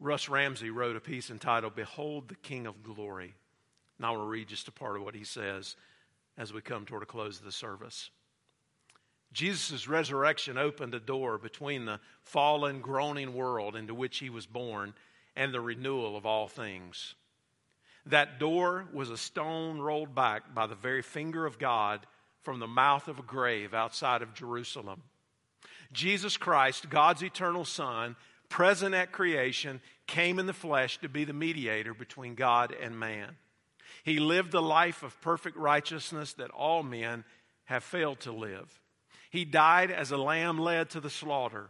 Russ 0.00 0.28
Ramsey 0.28 0.70
wrote 0.70 0.96
a 0.96 1.00
piece 1.00 1.30
entitled 1.30 1.74
Behold 1.74 2.28
the 2.28 2.34
King 2.34 2.66
of 2.66 2.82
Glory. 2.82 3.34
And 3.98 4.06
I 4.06 4.10
want 4.10 4.22
to 4.22 4.28
read 4.28 4.48
just 4.48 4.68
a 4.68 4.72
part 4.72 4.96
of 4.96 5.02
what 5.02 5.14
he 5.14 5.24
says 5.24 5.76
as 6.36 6.52
we 6.52 6.60
come 6.60 6.84
toward 6.84 7.02
a 7.02 7.06
close 7.06 7.38
of 7.38 7.44
the 7.44 7.52
service. 7.52 8.10
Jesus' 9.32 9.88
resurrection 9.88 10.58
opened 10.58 10.94
a 10.94 11.00
door 11.00 11.38
between 11.38 11.84
the 11.84 12.00
fallen, 12.22 12.80
groaning 12.80 13.34
world 13.34 13.76
into 13.76 13.94
which 13.94 14.18
he 14.18 14.30
was 14.30 14.46
born 14.46 14.94
and 15.36 15.52
the 15.52 15.60
renewal 15.60 16.16
of 16.16 16.24
all 16.24 16.46
things. 16.48 17.14
That 18.06 18.38
door 18.38 18.86
was 18.92 19.10
a 19.10 19.16
stone 19.16 19.80
rolled 19.80 20.14
back 20.14 20.54
by 20.54 20.66
the 20.66 20.74
very 20.74 21.02
finger 21.02 21.46
of 21.46 21.58
God 21.58 22.06
from 22.42 22.60
the 22.60 22.66
mouth 22.66 23.08
of 23.08 23.18
a 23.18 23.22
grave 23.22 23.74
outside 23.74 24.22
of 24.22 24.34
Jerusalem. 24.34 25.02
Jesus 25.92 26.36
Christ, 26.36 26.90
God's 26.90 27.22
eternal 27.22 27.64
Son, 27.64 28.16
present 28.54 28.94
at 28.94 29.10
creation, 29.10 29.80
came 30.06 30.38
in 30.38 30.46
the 30.46 30.52
flesh 30.52 30.98
to 30.98 31.08
be 31.08 31.24
the 31.24 31.32
mediator 31.32 31.92
between 31.92 32.36
God 32.36 32.72
and 32.80 32.96
man. 32.96 33.34
He 34.04 34.20
lived 34.20 34.52
the 34.52 34.62
life 34.62 35.02
of 35.02 35.20
perfect 35.22 35.56
righteousness 35.56 36.34
that 36.34 36.52
all 36.52 36.84
men 36.84 37.24
have 37.64 37.82
failed 37.82 38.20
to 38.20 38.30
live. 38.30 38.80
He 39.28 39.44
died 39.44 39.90
as 39.90 40.12
a 40.12 40.16
lamb 40.16 40.56
led 40.56 40.90
to 40.90 41.00
the 41.00 41.10
slaughter, 41.10 41.68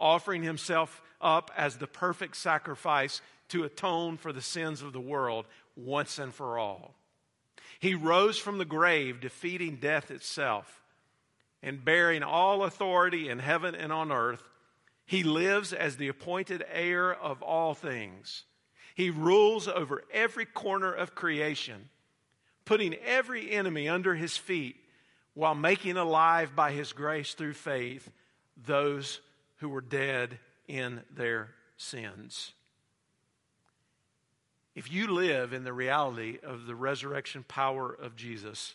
offering 0.00 0.42
himself 0.42 1.00
up 1.20 1.52
as 1.56 1.76
the 1.76 1.86
perfect 1.86 2.36
sacrifice 2.36 3.20
to 3.50 3.62
atone 3.62 4.16
for 4.16 4.32
the 4.32 4.42
sins 4.42 4.82
of 4.82 4.92
the 4.92 5.00
world 5.00 5.46
once 5.76 6.18
and 6.18 6.34
for 6.34 6.58
all. 6.58 6.96
He 7.78 7.94
rose 7.94 8.38
from 8.38 8.58
the 8.58 8.64
grave, 8.64 9.20
defeating 9.20 9.76
death 9.76 10.10
itself 10.10 10.82
and 11.62 11.84
bearing 11.84 12.24
all 12.24 12.64
authority 12.64 13.28
in 13.28 13.38
heaven 13.38 13.76
and 13.76 13.92
on 13.92 14.10
earth. 14.10 14.42
He 15.06 15.22
lives 15.22 15.72
as 15.72 15.96
the 15.96 16.08
appointed 16.08 16.64
heir 16.70 17.12
of 17.12 17.42
all 17.42 17.74
things. 17.74 18.44
He 18.94 19.10
rules 19.10 19.68
over 19.68 20.04
every 20.12 20.46
corner 20.46 20.92
of 20.92 21.14
creation, 21.14 21.88
putting 22.64 22.94
every 22.94 23.50
enemy 23.50 23.88
under 23.88 24.14
his 24.14 24.36
feet 24.36 24.76
while 25.34 25.54
making 25.54 25.96
alive 25.96 26.54
by 26.54 26.72
his 26.72 26.92
grace 26.92 27.34
through 27.34 27.54
faith 27.54 28.10
those 28.56 29.20
who 29.56 29.68
were 29.68 29.80
dead 29.80 30.38
in 30.68 31.02
their 31.14 31.50
sins. 31.76 32.52
If 34.74 34.90
you 34.90 35.08
live 35.08 35.52
in 35.52 35.64
the 35.64 35.72
reality 35.72 36.38
of 36.42 36.66
the 36.66 36.74
resurrection 36.74 37.44
power 37.46 37.92
of 37.92 38.16
Jesus 38.16 38.74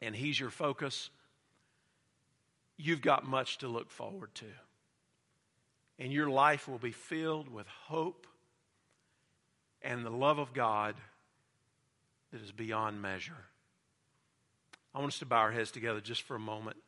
and 0.00 0.14
he's 0.14 0.40
your 0.40 0.50
focus, 0.50 1.10
you've 2.76 3.02
got 3.02 3.26
much 3.26 3.58
to 3.58 3.68
look 3.68 3.90
forward 3.90 4.34
to. 4.36 4.46
And 6.00 6.10
your 6.10 6.30
life 6.30 6.66
will 6.66 6.78
be 6.78 6.92
filled 6.92 7.52
with 7.52 7.66
hope 7.66 8.26
and 9.82 10.04
the 10.04 10.10
love 10.10 10.38
of 10.38 10.54
God 10.54 10.94
that 12.32 12.40
is 12.40 12.52
beyond 12.52 13.02
measure. 13.02 13.36
I 14.94 14.98
want 14.98 15.12
us 15.12 15.18
to 15.18 15.26
bow 15.26 15.36
our 15.36 15.52
heads 15.52 15.70
together 15.70 16.00
just 16.00 16.22
for 16.22 16.34
a 16.34 16.40
moment 16.40 16.78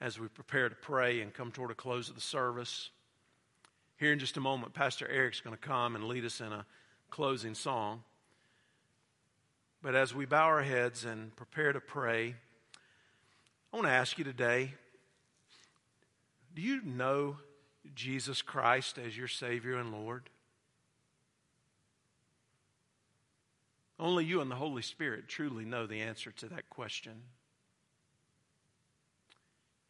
as 0.00 0.18
we 0.18 0.26
prepare 0.26 0.68
to 0.68 0.74
pray 0.74 1.20
and 1.20 1.32
come 1.32 1.52
toward 1.52 1.70
a 1.70 1.74
close 1.74 2.08
of 2.08 2.16
the 2.16 2.20
service. 2.20 2.90
Here 3.96 4.12
in 4.12 4.18
just 4.18 4.36
a 4.36 4.40
moment, 4.40 4.74
Pastor 4.74 5.08
Eric's 5.08 5.40
going 5.40 5.56
to 5.56 5.62
come 5.62 5.94
and 5.94 6.04
lead 6.04 6.24
us 6.24 6.40
in 6.40 6.52
a 6.52 6.66
closing 7.10 7.54
song. 7.54 8.02
But 9.82 9.94
as 9.94 10.14
we 10.14 10.26
bow 10.26 10.46
our 10.46 10.62
heads 10.62 11.04
and 11.04 11.34
prepare 11.36 11.72
to 11.72 11.80
pray, 11.80 12.34
I 13.72 13.76
want 13.76 13.86
to 13.86 13.92
ask 13.92 14.18
you 14.18 14.24
today 14.24 14.74
do 16.54 16.60
you 16.60 16.82
know 16.82 17.36
Jesus 17.94 18.42
Christ 18.42 18.98
as 18.98 19.16
your 19.16 19.28
Savior 19.28 19.76
and 19.76 19.92
Lord? 19.92 20.28
Only 23.98 24.24
you 24.24 24.40
and 24.40 24.50
the 24.50 24.56
Holy 24.56 24.82
Spirit 24.82 25.28
truly 25.28 25.64
know 25.64 25.86
the 25.86 26.00
answer 26.00 26.32
to 26.32 26.46
that 26.48 26.68
question. 26.68 27.12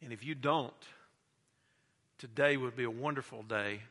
And 0.03 0.13
if 0.13 0.23
you 0.23 0.35
don't, 0.35 0.73
today 2.17 2.57
would 2.57 2.75
be 2.75 2.83
a 2.83 2.91
wonderful 2.91 3.41
day 3.41 3.81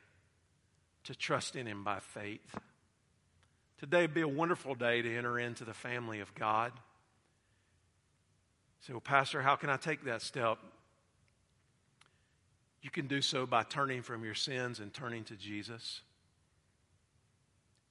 to 1.04 1.14
trust 1.14 1.56
in 1.56 1.66
Him 1.66 1.82
by 1.82 1.98
faith. 2.00 2.56
Today 3.78 4.02
would 4.02 4.14
be 4.14 4.20
a 4.20 4.28
wonderful 4.28 4.76
day 4.76 5.02
to 5.02 5.16
enter 5.16 5.38
into 5.38 5.64
the 5.64 5.74
family 5.74 6.20
of 6.20 6.32
God. 6.34 6.72
Say, 8.86 8.92
well, 8.92 9.00
Pastor, 9.00 9.42
how 9.42 9.56
can 9.56 9.70
I 9.70 9.76
take 9.76 10.04
that 10.04 10.22
step? 10.22 10.58
You 12.82 12.90
can 12.90 13.06
do 13.06 13.22
so 13.22 13.46
by 13.46 13.62
turning 13.62 14.02
from 14.02 14.24
your 14.24 14.34
sins 14.34 14.80
and 14.80 14.92
turning 14.92 15.24
to 15.24 15.36
Jesus. 15.36 16.00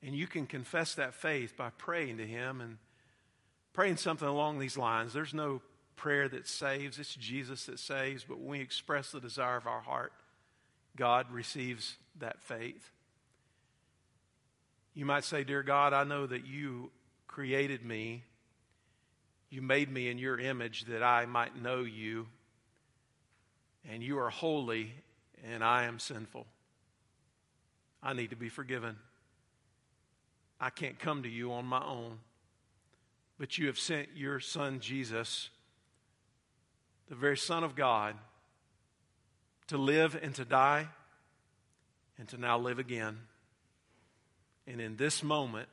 And 0.04 0.14
you 0.14 0.28
can 0.28 0.46
confess 0.46 0.96
that 0.96 1.14
faith 1.14 1.56
by 1.56 1.70
praying 1.78 2.18
to 2.18 2.28
Him 2.28 2.60
and 2.60 2.78
praying 3.74 3.98
something 3.98 4.28
along 4.28 4.60
these 4.60 4.78
lines. 4.78 5.14
There's 5.14 5.34
no 5.34 5.62
prayer 5.96 6.28
that 6.28 6.48
saves, 6.48 7.00
it's 7.00 7.16
Jesus 7.16 7.66
that 7.68 7.80
saves. 7.80 8.26
But 8.28 8.40
when 8.40 8.50
we 8.50 8.62
express 8.62 9.12
the 9.12 9.22
desire 9.22 9.58
of 9.58 9.68
our 9.68 9.82
heart, 9.82 10.12
God 10.98 11.32
receives 11.32 11.98
that 12.20 12.42
faith. 12.42 12.92
You 14.94 15.06
might 15.06 15.24
say, 15.24 15.44
Dear 15.44 15.64
God, 15.64 15.94
I 15.94 16.04
know 16.04 16.26
that 16.28 16.46
you 16.46 16.92
created 17.28 17.86
me. 17.86 18.24
You 19.50 19.62
made 19.62 19.90
me 19.90 20.10
in 20.10 20.18
your 20.18 20.38
image 20.40 20.86
that 20.86 21.04
I 21.04 21.26
might 21.26 21.62
know 21.62 21.84
you. 21.84 22.28
And 23.90 24.04
you 24.04 24.20
are 24.20 24.30
holy, 24.30 24.94
and 25.44 25.64
I 25.64 25.86
am 25.86 26.00
sinful. 26.00 26.46
I 28.04 28.14
need 28.14 28.30
to 28.30 28.36
be 28.36 28.50
forgiven. 28.50 28.98
I 30.60 30.70
can't 30.70 31.00
come 31.00 31.24
to 31.24 31.30
you 31.30 31.52
on 31.54 31.66
my 31.66 31.84
own. 31.84 32.20
But 33.40 33.58
you 33.58 33.68
have 33.68 33.80
sent 33.80 34.10
your 34.16 34.40
son 34.40 34.80
Jesus, 34.80 35.50
the 37.10 37.16
very 37.16 37.38
Son 37.38 37.64
of 37.64 37.76
God, 37.76 38.16
to 39.68 39.78
live 39.78 40.20
and 40.22 40.36
to 40.36 40.46
die 40.46 40.88
and 42.20 42.28
to 42.30 42.38
now 42.38 42.60
live 42.60 42.78
again. 42.78 43.18
And 44.68 44.80
in 44.80 44.96
this 44.96 45.24
moment, 45.24 45.70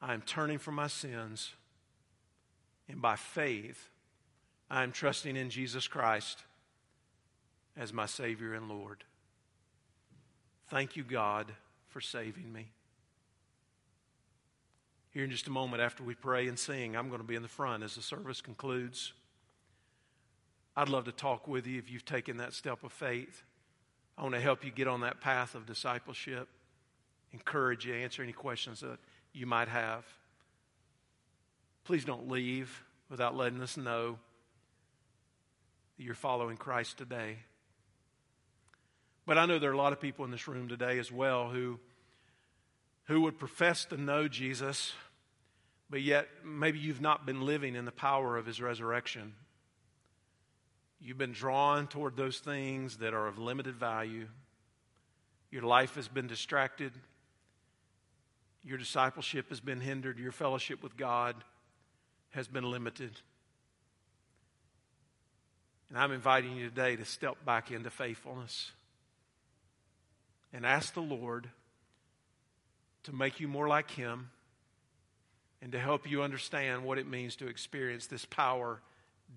I 0.00 0.14
am 0.14 0.22
turning 0.22 0.58
from 0.58 0.76
my 0.76 0.86
sins, 0.86 1.52
and 2.88 3.02
by 3.02 3.16
faith, 3.16 3.90
I 4.70 4.82
am 4.82 4.92
trusting 4.92 5.36
in 5.36 5.50
Jesus 5.50 5.88
Christ 5.88 6.44
as 7.76 7.92
my 7.92 8.06
Savior 8.06 8.54
and 8.54 8.68
Lord. 8.68 9.04
Thank 10.68 10.96
you, 10.96 11.04
God, 11.04 11.52
for 11.88 12.00
saving 12.00 12.52
me. 12.52 12.66
Here 15.10 15.24
in 15.24 15.30
just 15.30 15.46
a 15.46 15.50
moment, 15.50 15.82
after 15.82 16.02
we 16.02 16.14
pray 16.14 16.48
and 16.48 16.58
sing, 16.58 16.96
I'm 16.96 17.08
going 17.08 17.22
to 17.22 17.26
be 17.26 17.34
in 17.34 17.42
the 17.42 17.48
front 17.48 17.82
as 17.82 17.94
the 17.94 18.02
service 18.02 18.42
concludes. 18.42 19.14
I'd 20.76 20.90
love 20.90 21.06
to 21.06 21.12
talk 21.12 21.48
with 21.48 21.66
you 21.66 21.78
if 21.78 21.90
you've 21.90 22.04
taken 22.04 22.36
that 22.36 22.52
step 22.52 22.84
of 22.84 22.92
faith. 22.92 23.42
I 24.18 24.22
want 24.22 24.34
to 24.34 24.40
help 24.40 24.64
you 24.64 24.70
get 24.70 24.86
on 24.86 25.00
that 25.00 25.20
path 25.20 25.54
of 25.54 25.64
discipleship, 25.64 26.48
encourage 27.32 27.86
you, 27.86 27.94
answer 27.94 28.22
any 28.22 28.32
questions 28.32 28.80
that 28.80 28.98
you 29.32 29.46
might 29.46 29.68
have. 29.68 30.04
Please 31.84 32.04
don't 32.04 32.28
leave 32.28 32.84
without 33.08 33.34
letting 33.34 33.62
us 33.62 33.78
know 33.78 34.18
that 35.98 36.04
you're 36.04 36.14
following 36.14 36.56
Christ 36.56 36.96
today. 36.96 37.36
But 39.26 39.36
I 39.36 39.44
know 39.44 39.58
there 39.58 39.70
are 39.70 39.74
a 39.74 39.76
lot 39.76 39.92
of 39.92 40.00
people 40.00 40.24
in 40.24 40.30
this 40.30 40.48
room 40.48 40.68
today 40.68 40.98
as 40.98 41.12
well 41.12 41.50
who 41.50 41.78
who 43.08 43.22
would 43.22 43.38
profess 43.38 43.86
to 43.86 43.96
know 43.96 44.28
Jesus, 44.28 44.92
but 45.88 46.02
yet 46.02 46.28
maybe 46.44 46.78
you've 46.78 47.00
not 47.00 47.24
been 47.24 47.40
living 47.40 47.74
in 47.74 47.86
the 47.86 47.92
power 47.92 48.36
of 48.36 48.44
his 48.44 48.60
resurrection. 48.60 49.32
You've 51.00 51.16
been 51.16 51.32
drawn 51.32 51.86
toward 51.86 52.16
those 52.16 52.38
things 52.38 52.98
that 52.98 53.14
are 53.14 53.26
of 53.26 53.38
limited 53.38 53.76
value. 53.76 54.28
Your 55.50 55.62
life 55.62 55.94
has 55.94 56.06
been 56.06 56.26
distracted. 56.26 56.92
Your 58.62 58.76
discipleship 58.76 59.48
has 59.48 59.60
been 59.60 59.80
hindered. 59.80 60.18
Your 60.18 60.32
fellowship 60.32 60.82
with 60.82 60.94
God 60.96 61.34
has 62.30 62.46
been 62.46 62.70
limited. 62.70 63.12
And 65.88 65.98
I'm 65.98 66.12
inviting 66.12 66.56
you 66.56 66.68
today 66.68 66.96
to 66.96 67.04
step 67.04 67.36
back 67.44 67.70
into 67.70 67.90
faithfulness 67.90 68.72
and 70.52 70.66
ask 70.66 70.94
the 70.94 71.00
Lord 71.00 71.48
to 73.04 73.14
make 73.14 73.40
you 73.40 73.48
more 73.48 73.68
like 73.68 73.90
Him 73.90 74.30
and 75.62 75.72
to 75.72 75.78
help 75.78 76.08
you 76.08 76.22
understand 76.22 76.84
what 76.84 76.98
it 76.98 77.08
means 77.08 77.36
to 77.36 77.46
experience 77.46 78.06
this 78.06 78.24
power 78.24 78.80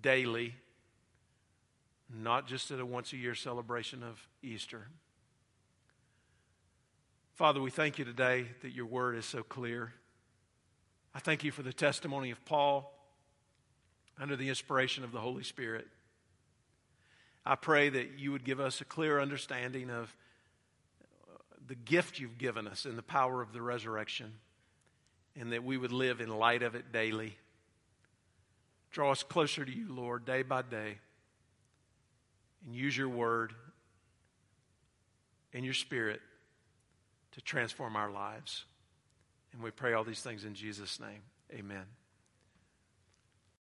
daily, 0.02 0.54
not 2.14 2.46
just 2.46 2.70
at 2.70 2.80
a 2.80 2.86
once 2.86 3.12
a 3.12 3.16
year 3.16 3.34
celebration 3.34 4.02
of 4.02 4.20
Easter. 4.42 4.86
Father, 7.34 7.60
we 7.60 7.70
thank 7.70 7.98
you 7.98 8.04
today 8.04 8.46
that 8.60 8.72
your 8.72 8.86
word 8.86 9.16
is 9.16 9.24
so 9.24 9.42
clear. 9.42 9.94
I 11.14 11.18
thank 11.18 11.44
you 11.44 11.50
for 11.50 11.62
the 11.62 11.72
testimony 11.72 12.30
of 12.30 12.44
Paul 12.44 12.92
under 14.20 14.36
the 14.36 14.48
inspiration 14.48 15.02
of 15.02 15.12
the 15.12 15.18
Holy 15.18 15.42
Spirit. 15.42 15.86
I 17.44 17.56
pray 17.56 17.88
that 17.88 18.18
you 18.18 18.32
would 18.32 18.44
give 18.44 18.60
us 18.60 18.80
a 18.80 18.84
clear 18.84 19.20
understanding 19.20 19.90
of 19.90 20.14
the 21.66 21.74
gift 21.74 22.18
you've 22.18 22.38
given 22.38 22.66
us 22.66 22.84
and 22.84 22.96
the 22.98 23.02
power 23.02 23.42
of 23.42 23.52
the 23.52 23.62
resurrection, 23.62 24.32
and 25.38 25.52
that 25.52 25.64
we 25.64 25.76
would 25.76 25.92
live 25.92 26.20
in 26.20 26.28
light 26.28 26.62
of 26.62 26.74
it 26.74 26.92
daily. 26.92 27.36
Draw 28.90 29.12
us 29.12 29.22
closer 29.22 29.64
to 29.64 29.72
you, 29.72 29.86
Lord, 29.88 30.24
day 30.24 30.42
by 30.42 30.62
day, 30.62 30.98
and 32.64 32.74
use 32.74 32.96
your 32.96 33.08
word 33.08 33.54
and 35.52 35.64
your 35.64 35.74
spirit 35.74 36.20
to 37.32 37.40
transform 37.40 37.96
our 37.96 38.10
lives. 38.10 38.64
And 39.52 39.62
we 39.62 39.70
pray 39.70 39.94
all 39.94 40.04
these 40.04 40.20
things 40.20 40.44
in 40.44 40.54
Jesus' 40.54 41.00
name. 41.00 41.22
Amen. 41.52 41.84